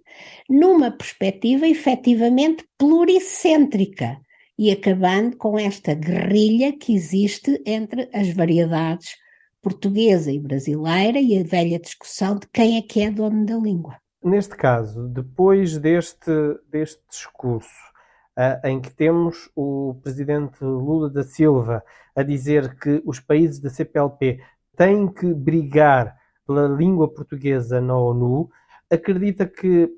numa 0.50 0.89
perspectiva 0.89 1.67
efetivamente 1.67 2.65
pluricêntrica 2.76 4.20
e 4.58 4.72
acabando 4.72 5.38
com 5.38 5.60
esta 5.60 5.93
guerrilha 5.93 6.76
que 6.76 6.96
existe 6.96 7.62
entre 7.63 8.10
as 8.12 8.34
variedades 8.34 9.15
portuguesa 9.62 10.32
e 10.32 10.39
brasileira 10.39 11.20
e 11.20 11.38
a 11.38 11.43
velha 11.43 11.78
discussão 11.78 12.39
de 12.39 12.48
quem 12.52 12.78
é 12.78 12.82
que 12.82 13.02
é 13.02 13.12
dono 13.12 13.46
da 13.46 13.58
língua. 13.58 13.98
Neste 14.24 14.56
caso, 14.56 15.08
depois 15.08 15.78
deste, 15.78 16.32
deste 16.67 17.00
discurso, 17.08 17.70
em 18.63 18.80
que 18.80 18.91
temos 18.91 19.50
o 19.56 20.00
presidente 20.04 20.63
Lula 20.63 21.10
da 21.10 21.23
Silva 21.23 21.84
a 22.15 22.21
dizer 22.21 22.78
que 22.78 23.02
os 23.06 23.19
países 23.19 23.60
da 23.60 23.69
CPLP 23.69 24.39
têm 24.76 25.12
que 25.12 25.34
brigar 25.34 26.15
pela 26.45 26.67
língua 26.67 27.12
portuguesa 27.12 27.82
na 27.82 27.97
ONU, 27.97 28.50
acredita 28.89 29.45
que 29.45 29.89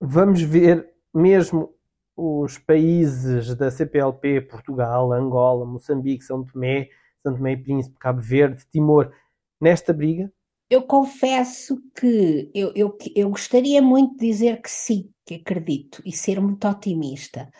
vamos 0.00 0.42
ver 0.42 0.90
mesmo 1.14 1.74
os 2.16 2.58
países 2.58 3.54
da 3.54 3.70
CPLP, 3.70 4.40
Portugal, 4.42 5.12
Angola, 5.12 5.64
Moçambique, 5.66 6.24
São 6.24 6.44
Tomé, 6.44 6.88
São 7.22 7.34
Tomé 7.34 7.52
e 7.52 7.56
Príncipe, 7.56 7.98
Cabo 7.98 8.20
Verde, 8.20 8.64
Timor, 8.70 9.12
nesta 9.60 9.92
briga? 9.92 10.32
Eu 10.70 10.82
confesso 10.82 11.80
que 11.94 12.50
eu, 12.54 12.72
eu, 12.74 12.96
eu 13.14 13.30
gostaria 13.30 13.82
muito 13.82 14.16
de 14.16 14.26
dizer 14.26 14.60
que 14.60 14.70
sim, 14.70 15.12
que 15.24 15.34
acredito 15.34 16.02
e 16.04 16.12
ser 16.12 16.40
muito 16.40 16.66
otimista. 16.68 17.50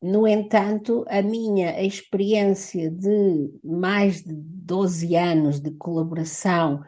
No 0.00 0.26
entanto, 0.26 1.04
a 1.08 1.22
minha 1.22 1.80
experiência 1.80 2.90
de 2.90 3.50
mais 3.62 4.22
de 4.22 4.34
12 4.34 5.14
anos 5.14 5.60
de 5.60 5.70
colaboração 5.72 6.82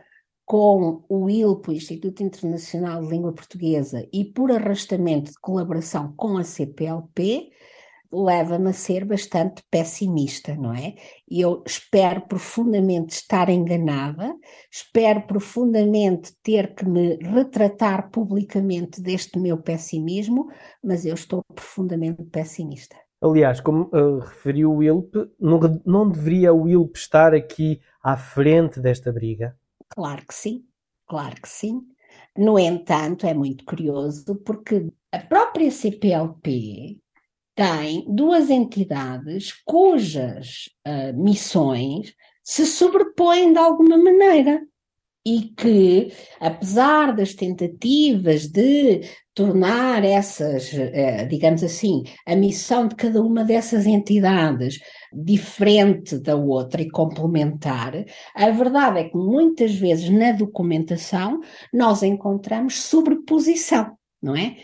com 0.44 1.04
o 1.08 1.30
ILP, 1.30 1.68
o 1.68 1.72
Instituto 1.72 2.22
Internacional 2.22 3.02
de 3.02 3.08
Língua 3.08 3.32
Portuguesa, 3.32 4.06
e 4.12 4.24
por 4.24 4.50
arrastamento 4.50 5.30
de 5.30 5.38
colaboração 5.40 6.12
com 6.16 6.36
a 6.36 6.44
CPLP, 6.44 7.50
leva-me 8.14 8.70
a 8.70 8.72
ser 8.72 9.04
bastante 9.04 9.62
pessimista, 9.70 10.54
não 10.54 10.72
é? 10.72 10.94
E 11.28 11.40
eu 11.40 11.62
espero 11.66 12.22
profundamente 12.22 13.14
estar 13.14 13.48
enganada, 13.48 14.34
espero 14.70 15.22
profundamente 15.22 16.32
ter 16.42 16.74
que 16.74 16.86
me 16.86 17.16
retratar 17.16 18.10
publicamente 18.10 19.00
deste 19.00 19.38
meu 19.38 19.58
pessimismo, 19.58 20.48
mas 20.82 21.04
eu 21.04 21.14
estou 21.14 21.42
profundamente 21.54 22.22
pessimista. 22.24 22.96
Aliás, 23.20 23.60
como 23.60 23.84
uh, 23.84 24.18
referiu 24.18 24.72
o 24.72 24.82
ILP, 24.82 25.14
não, 25.40 25.60
não 25.84 26.10
deveria 26.10 26.52
o 26.52 26.68
ILP 26.68 26.96
estar 26.96 27.34
aqui 27.34 27.80
à 28.02 28.16
frente 28.16 28.80
desta 28.80 29.10
briga? 29.10 29.56
Claro 29.88 30.26
que 30.26 30.34
sim, 30.34 30.64
claro 31.06 31.36
que 31.40 31.48
sim. 31.48 31.80
No 32.36 32.58
entanto, 32.58 33.26
é 33.26 33.32
muito 33.32 33.64
curioso 33.64 34.36
porque 34.44 34.88
a 35.10 35.18
própria 35.20 35.70
CPLP 35.70 37.00
tem 37.54 38.04
duas 38.08 38.50
entidades 38.50 39.52
cujas 39.64 40.68
uh, 40.86 41.16
missões 41.16 42.12
se 42.42 42.66
sobrepõem 42.66 43.52
de 43.52 43.58
alguma 43.58 43.96
maneira 43.96 44.60
e 45.26 45.40
que, 45.56 46.12
apesar 46.38 47.16
das 47.16 47.32
tentativas 47.32 48.46
de 48.46 49.00
tornar 49.32 50.04
essas, 50.04 50.70
uh, 50.72 51.26
digamos 51.28 51.62
assim, 51.62 52.02
a 52.26 52.36
missão 52.36 52.86
de 52.86 52.94
cada 52.94 53.22
uma 53.22 53.42
dessas 53.42 53.86
entidades 53.86 54.80
diferente 55.12 56.18
da 56.18 56.36
outra 56.36 56.82
e 56.82 56.90
complementar, 56.90 58.04
a 58.34 58.50
verdade 58.50 58.98
é 58.98 59.04
que 59.04 59.16
muitas 59.16 59.74
vezes 59.74 60.10
na 60.10 60.32
documentação 60.32 61.40
nós 61.72 62.02
encontramos 62.02 62.82
sobreposição, 62.82 63.96
não 64.20 64.36
é? 64.36 64.56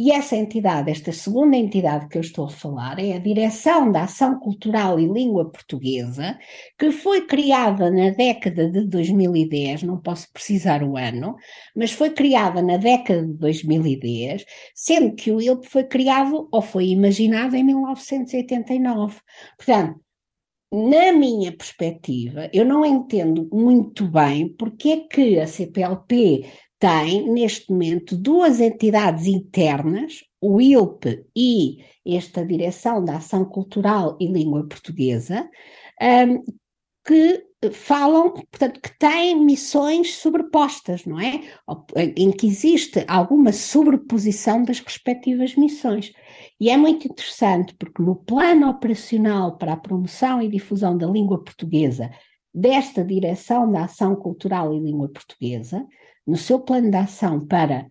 E 0.00 0.12
essa 0.12 0.36
entidade, 0.36 0.92
esta 0.92 1.10
segunda 1.10 1.56
entidade 1.56 2.06
que 2.06 2.16
eu 2.16 2.20
estou 2.20 2.44
a 2.44 2.50
falar, 2.50 3.00
é 3.00 3.14
a 3.14 3.18
Direção 3.18 3.90
da 3.90 4.04
Ação 4.04 4.38
Cultural 4.38 5.00
e 5.00 5.08
Língua 5.08 5.50
Portuguesa, 5.50 6.38
que 6.78 6.92
foi 6.92 7.26
criada 7.26 7.90
na 7.90 8.10
década 8.10 8.70
de 8.70 8.86
2010, 8.86 9.82
não 9.82 10.00
posso 10.00 10.32
precisar 10.32 10.84
o 10.84 10.96
ano, 10.96 11.34
mas 11.74 11.90
foi 11.90 12.10
criada 12.10 12.62
na 12.62 12.76
década 12.76 13.26
de 13.26 13.32
2010, 13.34 14.44
sendo 14.72 15.16
que 15.16 15.32
o 15.32 15.40
ILP 15.40 15.66
foi 15.66 15.82
criado 15.82 16.48
ou 16.52 16.62
foi 16.62 16.86
imaginado 16.90 17.56
em 17.56 17.64
1989. 17.64 19.20
Portanto, 19.56 20.00
na 20.70 21.12
minha 21.12 21.50
perspectiva, 21.50 22.48
eu 22.52 22.64
não 22.64 22.84
entendo 22.84 23.48
muito 23.52 24.06
bem 24.06 24.54
porque 24.56 24.90
é 24.90 24.96
que 25.08 25.40
a 25.40 25.46
CPLP 25.46 26.44
tem, 26.78 27.28
neste 27.30 27.70
momento, 27.70 28.16
duas 28.16 28.60
entidades 28.60 29.26
internas, 29.26 30.24
o 30.40 30.60
ILP 30.60 31.26
e 31.36 31.84
esta 32.06 32.44
Direção 32.44 33.04
da 33.04 33.16
Ação 33.16 33.44
Cultural 33.44 34.16
e 34.20 34.26
Língua 34.26 34.66
Portuguesa, 34.66 35.48
um, 36.00 36.42
que 37.04 37.44
falam, 37.72 38.30
portanto, 38.30 38.80
que 38.80 38.96
têm 38.98 39.34
missões 39.44 40.14
sobrepostas, 40.16 41.04
não 41.04 41.18
é? 41.18 41.40
Em 42.16 42.30
que 42.30 42.46
existe 42.46 43.04
alguma 43.08 43.50
sobreposição 43.50 44.62
das 44.62 44.78
respectivas 44.78 45.56
missões. 45.56 46.12
E 46.60 46.70
é 46.70 46.76
muito 46.76 47.08
interessante 47.08 47.74
porque 47.74 48.00
no 48.00 48.14
plano 48.14 48.68
operacional 48.68 49.56
para 49.56 49.72
a 49.72 49.76
promoção 49.76 50.40
e 50.40 50.48
difusão 50.48 50.96
da 50.96 51.06
língua 51.06 51.42
portuguesa 51.42 52.10
desta 52.54 53.04
Direção 53.04 53.70
da 53.70 53.84
Ação 53.84 54.14
Cultural 54.14 54.72
e 54.74 54.80
Língua 54.80 55.08
Portuguesa, 55.08 55.84
no 56.28 56.36
seu 56.36 56.60
plano 56.60 56.90
de 56.90 56.96
ação 56.96 57.40
para 57.40 57.90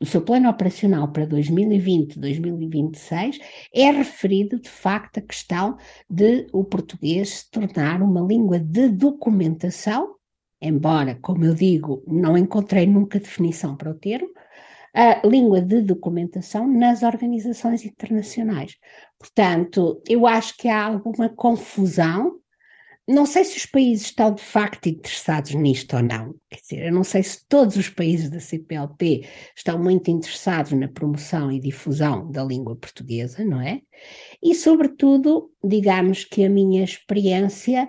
o 0.00 0.04
seu 0.04 0.20
plano 0.20 0.50
operacional 0.50 1.10
para 1.10 1.26
2020-2026 1.26 3.38
é 3.72 3.90
referido 3.90 4.60
de 4.60 4.68
facto 4.68 5.18
a 5.18 5.22
questão 5.22 5.78
de 6.10 6.46
o 6.52 6.64
português 6.64 7.30
se 7.30 7.50
tornar 7.50 8.02
uma 8.02 8.20
língua 8.20 8.58
de 8.58 8.90
documentação, 8.90 10.16
embora, 10.60 11.18
como 11.22 11.46
eu 11.46 11.54
digo, 11.54 12.04
não 12.06 12.36
encontrei 12.36 12.86
nunca 12.86 13.18
definição 13.18 13.74
para 13.74 13.90
o 13.90 13.94
termo, 13.94 14.28
a 14.92 15.26
língua 15.26 15.62
de 15.62 15.80
documentação 15.80 16.66
nas 16.66 17.02
organizações 17.02 17.82
internacionais. 17.84 18.76
Portanto, 19.18 20.02
eu 20.08 20.26
acho 20.26 20.56
que 20.58 20.68
há 20.68 20.84
alguma 20.84 21.30
confusão 21.30 22.38
não 23.08 23.24
sei 23.24 23.44
se 23.44 23.56
os 23.56 23.66
países 23.66 24.06
estão 24.06 24.34
de 24.34 24.42
facto 24.42 24.88
interessados 24.88 25.54
nisto 25.54 25.96
ou 25.96 26.02
não. 26.02 26.34
Quer 26.50 26.60
dizer, 26.60 26.86
eu 26.88 26.92
não 26.92 27.04
sei 27.04 27.22
se 27.22 27.46
todos 27.48 27.76
os 27.76 27.88
países 27.88 28.28
da 28.28 28.40
CPLP 28.40 29.24
estão 29.56 29.78
muito 29.78 30.10
interessados 30.10 30.72
na 30.72 30.88
promoção 30.88 31.52
e 31.52 31.60
difusão 31.60 32.28
da 32.30 32.42
língua 32.42 32.74
portuguesa, 32.74 33.44
não 33.44 33.60
é? 33.60 33.80
E, 34.42 34.54
sobretudo, 34.54 35.50
digamos 35.64 36.24
que 36.24 36.44
a 36.44 36.50
minha 36.50 36.82
experiência 36.82 37.88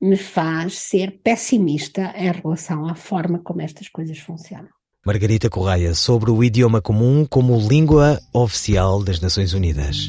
me 0.00 0.16
faz 0.16 0.78
ser 0.78 1.20
pessimista 1.22 2.12
em 2.16 2.32
relação 2.32 2.88
à 2.88 2.94
forma 2.94 3.40
como 3.40 3.62
estas 3.62 3.88
coisas 3.88 4.18
funcionam. 4.18 4.68
Margarita 5.06 5.48
Correia, 5.48 5.94
sobre 5.94 6.30
o 6.30 6.42
idioma 6.42 6.82
comum 6.82 7.24
como 7.24 7.56
língua 7.56 8.20
oficial 8.34 9.02
das 9.02 9.20
Nações 9.20 9.52
Unidas. 9.54 10.08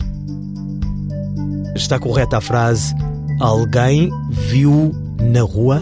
Está 1.75 1.99
correta 1.99 2.37
a 2.37 2.41
frase 2.41 2.93
Alguém 3.39 4.09
viu 4.29 4.91
na 5.31 5.41
rua? 5.41 5.81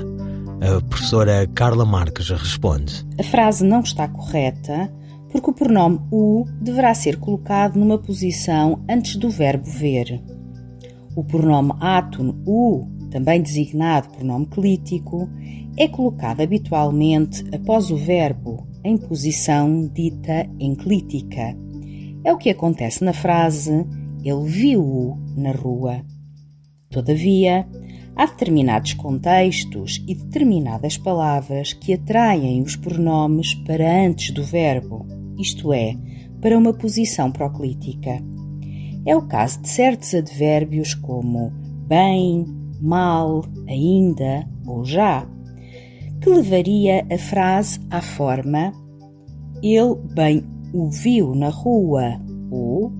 A 0.61 0.79
professora 0.81 1.47
Carla 1.47 1.85
Marques 1.85 2.29
responde. 2.29 3.05
A 3.19 3.23
frase 3.23 3.65
não 3.65 3.79
está 3.79 4.07
correta 4.07 4.91
porque 5.31 5.49
o 5.49 5.53
pronome 5.53 5.99
o 6.11 6.45
deverá 6.61 6.93
ser 6.93 7.17
colocado 7.17 7.77
numa 7.77 7.97
posição 7.97 8.83
antes 8.87 9.15
do 9.15 9.29
verbo 9.29 9.65
ver. 9.65 10.21
O 11.15 11.23
pronome 11.23 11.73
átono 11.79 12.39
o, 12.45 12.85
também 13.09 13.41
designado 13.41 14.09
pronome 14.09 14.45
clítico, 14.45 15.27
é 15.75 15.87
colocado 15.87 16.41
habitualmente 16.41 17.43
após 17.53 17.89
o 17.89 17.97
verbo 17.97 18.67
em 18.83 18.97
posição 18.97 19.89
dita 19.93 20.47
enclítica. 20.59 21.57
É 22.23 22.31
o 22.31 22.37
que 22.37 22.51
acontece 22.51 23.03
na 23.03 23.13
frase 23.13 23.83
ele 24.23 24.43
viu-o 24.43 25.17
na 25.35 25.51
rua. 25.51 26.01
Todavia, 26.89 27.67
há 28.15 28.25
determinados 28.25 28.93
contextos 28.93 30.03
e 30.07 30.15
determinadas 30.15 30.97
palavras 30.97 31.73
que 31.73 31.93
atraem 31.93 32.61
os 32.61 32.75
pronomes 32.75 33.53
para 33.53 34.05
antes 34.05 34.31
do 34.31 34.43
verbo, 34.43 35.05
isto 35.37 35.73
é, 35.73 35.95
para 36.41 36.57
uma 36.57 36.73
posição 36.73 37.31
proclítica. 37.31 38.21
É 39.05 39.15
o 39.15 39.21
caso 39.21 39.61
de 39.61 39.69
certos 39.69 40.13
advérbios 40.13 40.93
como 40.93 41.51
bem, 41.87 42.45
mal, 42.81 43.45
ainda 43.67 44.47
ou 44.65 44.83
já, 44.83 45.27
que 46.21 46.29
levaria 46.29 47.05
a 47.11 47.17
frase 47.17 47.79
à 47.89 48.01
forma 48.01 48.71
ele 49.63 49.95
bem 50.13 50.43
o 50.73 50.89
viu 50.89 51.33
na 51.33 51.49
rua 51.49 52.19
ou 52.51 52.91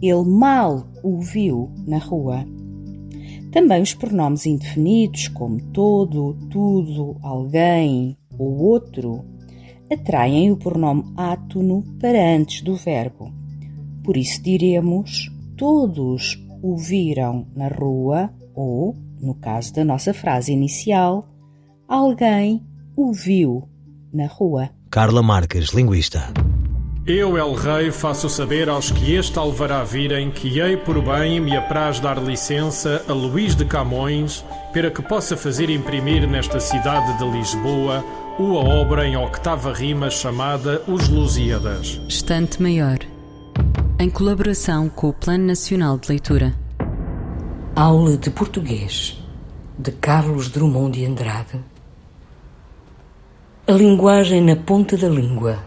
ele 0.00 0.24
mal 0.24 0.86
o 1.02 1.20
viu 1.20 1.70
na 1.86 1.98
rua. 1.98 2.46
Também 3.56 3.80
os 3.80 3.94
pronomes 3.94 4.44
indefinidos, 4.44 5.28
como 5.28 5.58
todo, 5.72 6.34
tudo, 6.50 7.16
alguém 7.22 8.14
ou 8.38 8.54
outro, 8.58 9.24
atraem 9.90 10.52
o 10.52 10.58
pronome 10.58 11.02
átono 11.16 11.82
para 11.98 12.36
antes 12.36 12.60
do 12.60 12.76
verbo. 12.76 13.32
Por 14.04 14.18
isso 14.18 14.42
diremos 14.42 15.32
todos 15.56 16.38
o 16.62 16.76
viram 16.76 17.46
na 17.56 17.68
rua 17.68 18.30
ou, 18.54 18.94
no 19.18 19.34
caso 19.34 19.72
da 19.72 19.86
nossa 19.86 20.12
frase 20.12 20.52
inicial, 20.52 21.26
alguém 21.88 22.62
o 22.94 23.10
viu 23.10 23.66
na 24.12 24.26
rua. 24.26 24.68
Carla 24.90 25.22
Marques, 25.22 25.70
linguista. 25.70 26.30
Eu, 27.08 27.38
El 27.38 27.54
Rei, 27.54 27.92
faço 27.92 28.28
saber 28.28 28.68
aos 28.68 28.90
que 28.90 29.14
este 29.14 29.38
alvará 29.38 29.84
virem 29.84 30.28
que 30.28 30.58
hei 30.58 30.76
por 30.76 31.00
bem 31.00 31.38
me 31.38 31.56
apraz 31.56 32.00
dar 32.00 32.20
licença 32.20 33.04
a 33.06 33.12
Luís 33.12 33.54
de 33.54 33.64
Camões 33.64 34.44
para 34.72 34.90
que 34.90 35.00
possa 35.00 35.36
fazer 35.36 35.70
imprimir 35.70 36.28
nesta 36.28 36.58
cidade 36.58 37.16
de 37.16 37.24
Lisboa 37.30 38.04
uma 38.40 38.58
obra 38.58 39.06
em 39.06 39.16
octava 39.16 39.72
rima 39.72 40.10
chamada 40.10 40.82
Os 40.88 41.08
Lusíadas. 41.08 42.00
Estante 42.08 42.60
Maior, 42.60 42.98
em 44.00 44.10
colaboração 44.10 44.88
com 44.88 45.10
o 45.10 45.12
Plano 45.12 45.46
Nacional 45.46 45.98
de 45.98 46.08
Leitura. 46.08 46.56
Aula 47.76 48.16
de 48.16 48.30
Português, 48.30 49.16
de 49.78 49.92
Carlos 49.92 50.48
Drummond 50.48 50.98
de 50.98 51.06
Andrade. 51.06 51.60
A 53.64 53.70
linguagem 53.70 54.42
na 54.42 54.56
ponta 54.56 54.96
da 54.96 55.08
língua 55.08 55.65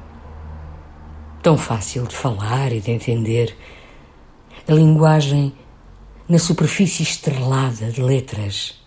tão 1.41 1.57
fácil 1.57 2.05
de 2.05 2.15
falar 2.15 2.71
e 2.71 2.79
de 2.79 2.91
entender, 2.91 3.55
a 4.67 4.73
linguagem 4.73 5.53
na 6.27 6.37
superfície 6.37 7.01
estrelada 7.01 7.91
de 7.91 8.01
letras. 8.01 8.79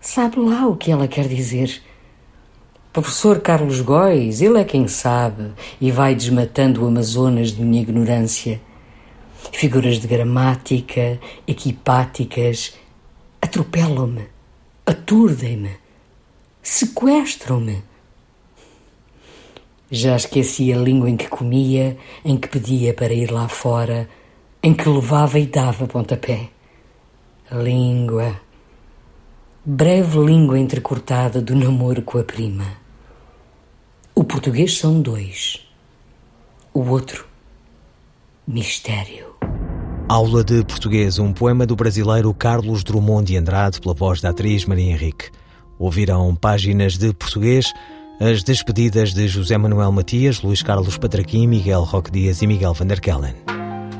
Sabe 0.00 0.38
lá 0.38 0.66
o 0.66 0.76
que 0.76 0.90
ela 0.90 1.06
quer 1.06 1.28
dizer. 1.28 1.82
Professor 2.92 3.40
Carlos 3.40 3.82
Góis, 3.82 4.40
ele 4.40 4.58
é 4.58 4.64
quem 4.64 4.88
sabe 4.88 5.52
e 5.78 5.90
vai 5.90 6.14
desmatando 6.14 6.82
o 6.82 6.86
Amazonas 6.86 7.52
de 7.52 7.62
minha 7.62 7.82
ignorância. 7.82 8.60
Figuras 9.52 9.98
de 9.98 10.06
gramática, 10.06 11.20
equipáticas, 11.46 12.74
atropelam-me, 13.42 14.26
aturdem-me, 14.86 15.76
sequestram-me. 16.62 17.82
Já 19.90 20.16
esqueci 20.16 20.72
a 20.72 20.76
língua 20.76 21.08
em 21.08 21.16
que 21.16 21.28
comia, 21.28 21.96
em 22.24 22.36
que 22.36 22.48
pedia 22.48 22.92
para 22.92 23.12
ir 23.12 23.30
lá 23.30 23.48
fora, 23.48 24.08
em 24.60 24.74
que 24.74 24.88
levava 24.88 25.38
e 25.38 25.46
dava 25.46 25.86
pontapé. 25.86 26.48
Língua. 27.52 28.40
Breve 29.64 30.18
língua 30.18 30.58
entrecortada 30.58 31.40
do 31.40 31.54
namoro 31.54 32.02
com 32.02 32.18
a 32.18 32.24
prima. 32.24 32.66
O 34.12 34.24
português 34.24 34.76
são 34.76 35.00
dois. 35.00 35.64
O 36.74 36.80
outro, 36.88 37.26
mistério. 38.46 39.36
Aula 40.08 40.42
de 40.42 40.64
Português, 40.64 41.18
um 41.18 41.32
poema 41.32 41.66
do 41.66 41.76
brasileiro 41.76 42.32
Carlos 42.34 42.82
Drummond 42.82 43.26
de 43.26 43.36
Andrade, 43.36 43.80
pela 43.80 43.94
voz 43.94 44.20
da 44.20 44.30
atriz 44.30 44.64
Maria 44.64 44.90
Henrique. 44.92 45.30
Ouviram 45.78 46.34
páginas 46.34 46.96
de 46.96 47.12
português 47.12 47.72
as 48.20 48.42
despedidas 48.42 49.12
de 49.12 49.28
José 49.28 49.58
Manuel 49.58 49.92
Matias, 49.92 50.40
Luís 50.42 50.62
Carlos 50.62 50.96
Patraquim, 50.96 51.46
Miguel 51.46 51.82
Roque 51.82 52.10
Dias 52.10 52.40
e 52.40 52.46
Miguel 52.46 52.72
Van 52.72 52.86
der 52.86 53.00
Kellen. 53.00 53.34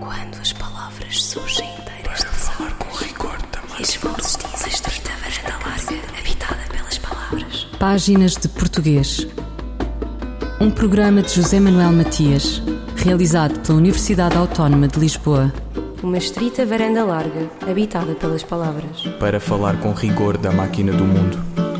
Quando 0.00 0.40
as 0.40 0.52
palavras 0.52 1.22
surgem 1.22 1.68
inteiras 1.78 2.20
de 2.20 2.26
falar 2.26 2.72
com 2.78 2.96
rigor 2.96 3.36
também. 3.52 3.78
E 3.78 3.82
as 3.82 3.94
vozes 3.96 4.36
dizem 4.36 4.72
estreita 4.72 5.10
varanda 5.20 5.68
larga, 5.68 6.18
habitada 6.18 6.62
pelas 6.72 6.98
palavras. 6.98 7.66
Páginas 7.78 8.34
de 8.36 8.48
Português. 8.48 9.26
Um 10.60 10.70
programa 10.70 11.22
de 11.22 11.34
José 11.34 11.60
Manuel 11.60 11.92
Matias, 11.92 12.62
realizado 12.96 13.60
pela 13.60 13.78
Universidade 13.78 14.36
Autónoma 14.36 14.88
de 14.88 14.98
Lisboa. 14.98 15.52
Uma 16.02 16.16
estrita 16.16 16.64
varanda 16.64 17.04
larga, 17.04 17.50
habitada 17.68 18.14
pelas 18.14 18.42
palavras. 18.42 19.02
Para 19.20 19.38
falar 19.38 19.78
com 19.80 19.92
rigor 19.92 20.38
da 20.38 20.50
máquina 20.50 20.92
do 20.92 21.04
mundo. 21.04 21.45